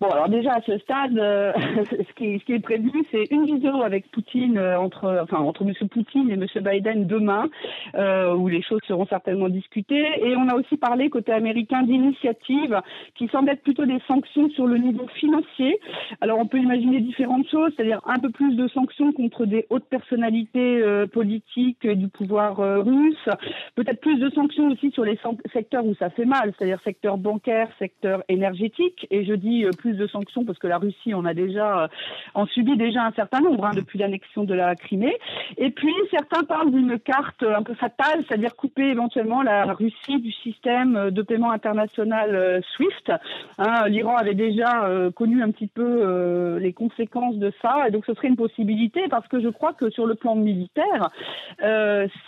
Bon, 0.00 0.08
alors 0.08 0.28
déjà 0.28 0.54
à 0.54 0.60
ce 0.62 0.76
stade, 0.78 1.16
euh, 1.16 1.52
ce, 1.90 2.12
qui, 2.14 2.38
ce, 2.40 2.44
qui, 2.44 2.52
est 2.52 2.58
prévu, 2.60 2.90
c'est 3.12 3.30
une 3.30 3.46
vidéo 3.46 3.82
avec 3.82 4.10
Poutine 4.10 4.58
euh, 4.58 4.78
entre, 4.78 5.20
enfin 5.22 5.38
entre 5.38 5.62
M. 5.62 5.72
Poutine 5.88 6.30
et 6.30 6.34
M. 6.34 6.46
Biden 6.62 7.06
demain, 7.06 7.48
euh, 7.94 8.34
où 8.34 8.48
les 8.48 8.62
choses 8.62 8.80
seront 8.88 9.06
certainement 9.06 9.48
discutées. 9.48 10.06
Et 10.18 10.34
on 10.36 10.48
a 10.48 10.56
aussi 10.56 10.76
parlé 10.76 11.10
côté 11.10 11.32
américain 11.32 11.82
d'initiatives 11.82 12.80
qui 13.14 13.28
semblent 13.28 13.50
être 13.50 13.62
plutôt 13.62 13.86
des 13.86 14.00
sanctions 14.08 14.50
sur 14.50 14.66
le 14.66 14.78
niveau 14.78 15.06
financier. 15.14 15.78
Alors 16.20 16.38
on 16.38 16.46
peut 16.46 16.58
imaginer 16.58 17.00
différentes 17.00 17.48
choses, 17.48 17.72
c'est-à-dire 17.76 18.00
un 18.06 18.18
peu 18.18 18.30
plus 18.30 18.56
de 18.56 18.66
sanctions 18.68 19.12
contre 19.12 19.46
des 19.46 19.66
hautes 19.70 19.88
personnalités 19.88 20.82
politiques 21.12 21.86
du 21.86 22.08
pouvoir 22.08 22.56
russe, 22.84 23.28
peut-être 23.74 24.00
plus 24.00 24.18
de 24.18 24.30
sanctions 24.30 24.68
aussi 24.70 24.90
sur 24.90 25.04
les 25.04 25.18
secteurs 25.52 25.84
où 25.84 25.94
ça 25.94 26.10
fait 26.10 26.24
mal, 26.24 26.52
c'est-à-dire 26.56 26.80
secteur 26.82 27.16
bancaire, 27.16 27.68
secteur 27.78 28.22
énergétique. 28.28 29.06
Et 29.10 29.24
je 29.24 29.34
dis 29.34 29.64
plus 29.78 29.83
de 29.92 30.06
sanctions 30.06 30.44
parce 30.44 30.58
que 30.58 30.66
la 30.66 30.78
Russie 30.78 31.14
en 31.14 31.24
a 31.24 31.34
déjà 31.34 31.84
euh, 31.84 31.88
en 32.34 32.46
subit 32.46 32.76
déjà 32.76 33.04
un 33.04 33.12
certain 33.12 33.40
nombre 33.40 33.66
hein, 33.66 33.72
depuis 33.74 33.98
l'annexion 33.98 34.44
de 34.44 34.54
la 34.54 34.74
Crimée. 34.74 35.16
Et 35.56 35.70
puis 35.70 35.92
certains 36.10 36.44
parlent 36.44 36.70
d'une 36.70 36.98
carte 36.98 37.42
un 37.42 37.62
peu 37.62 37.74
fatale, 37.74 38.24
c'est-à-dire 38.26 38.56
couper 38.56 38.88
éventuellement 38.88 39.42
la 39.42 39.64
Russie 39.72 40.20
du 40.20 40.32
système 40.32 41.10
de 41.10 41.22
paiement 41.22 41.50
international 41.50 42.34
euh, 42.34 42.60
SWIFT. 42.74 43.12
Hein, 43.58 43.88
L'Iran 43.88 44.16
avait 44.16 44.34
déjà 44.34 44.84
euh, 44.84 45.10
connu 45.10 45.42
un 45.42 45.50
petit 45.50 45.66
peu 45.66 46.58
les 46.58 46.72
conséquences 46.72 47.36
de 47.36 47.52
ça, 47.60 47.88
et 47.88 47.90
donc 47.90 48.04
ce 48.06 48.14
serait 48.14 48.28
une 48.28 48.36
possibilité 48.36 49.02
parce 49.10 49.26
que 49.28 49.40
je 49.40 49.48
crois 49.48 49.72
que 49.72 49.90
sur 49.90 50.06
le 50.06 50.14
plan 50.14 50.34
militaire, 50.34 51.10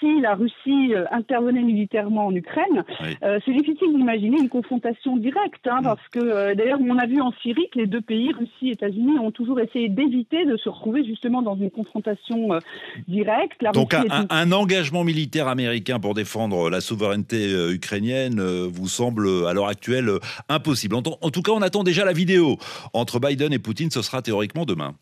si 0.01 0.21
la 0.21 0.35
Russie 0.35 0.95
intervenait 1.11 1.63
militairement 1.63 2.27
en 2.27 2.35
Ukraine, 2.35 2.85
c'est 3.21 3.53
difficile 3.53 3.95
d'imaginer 3.95 4.39
une 4.39 4.49
confrontation 4.49 5.17
directe, 5.17 5.67
hein, 5.67 5.81
parce 5.83 6.07
que 6.09 6.55
d'ailleurs 6.55 6.79
on 6.81 6.99
a 6.99 7.07
vu 7.07 7.21
en 7.21 7.33
Les 7.75 7.87
deux 7.87 8.01
pays, 8.01 8.33
Russie 8.33 8.69
et 8.69 8.73
États-Unis, 8.73 9.19
ont 9.19 9.31
toujours 9.31 9.61
essayé 9.61 9.89
d'éviter 9.89 10.45
de 10.47 10.57
se 10.57 10.69
retrouver 10.69 11.05
justement 11.05 11.43
dans 11.43 11.57
une 11.57 11.71
confrontation 11.71 12.53
euh, 12.53 12.59
directe. 13.07 13.63
Donc 13.73 13.95
un, 13.95 14.53
engagement 14.53 15.05
militaire 15.05 15.47
américain 15.47 16.01
pour 16.01 16.15
défendre 16.15 16.71
la 16.71 16.81
souveraineté 16.81 17.53
euh, 17.53 17.73
ukrainienne 17.73 18.41
euh, 18.41 18.69
vous 18.71 18.89
semble 18.89 19.47
à 19.47 19.53
l'heure 19.53 19.69
actuelle 19.69 20.11
impossible. 20.49 20.97
En, 20.97 21.03
en 21.21 21.31
tout 21.31 21.43
cas, 21.43 21.53
on 21.53 21.63
attend 21.63 21.85
déjà 21.85 22.05
la 22.05 22.13
vidéo 22.13 22.57
entre 22.93 23.21
Biden 23.21 23.53
et 23.53 23.59
Poutine. 23.59 23.91
Ce 23.91 24.03
sera 24.03 24.23
théoriquement 24.23 24.65
demain. 24.65 24.95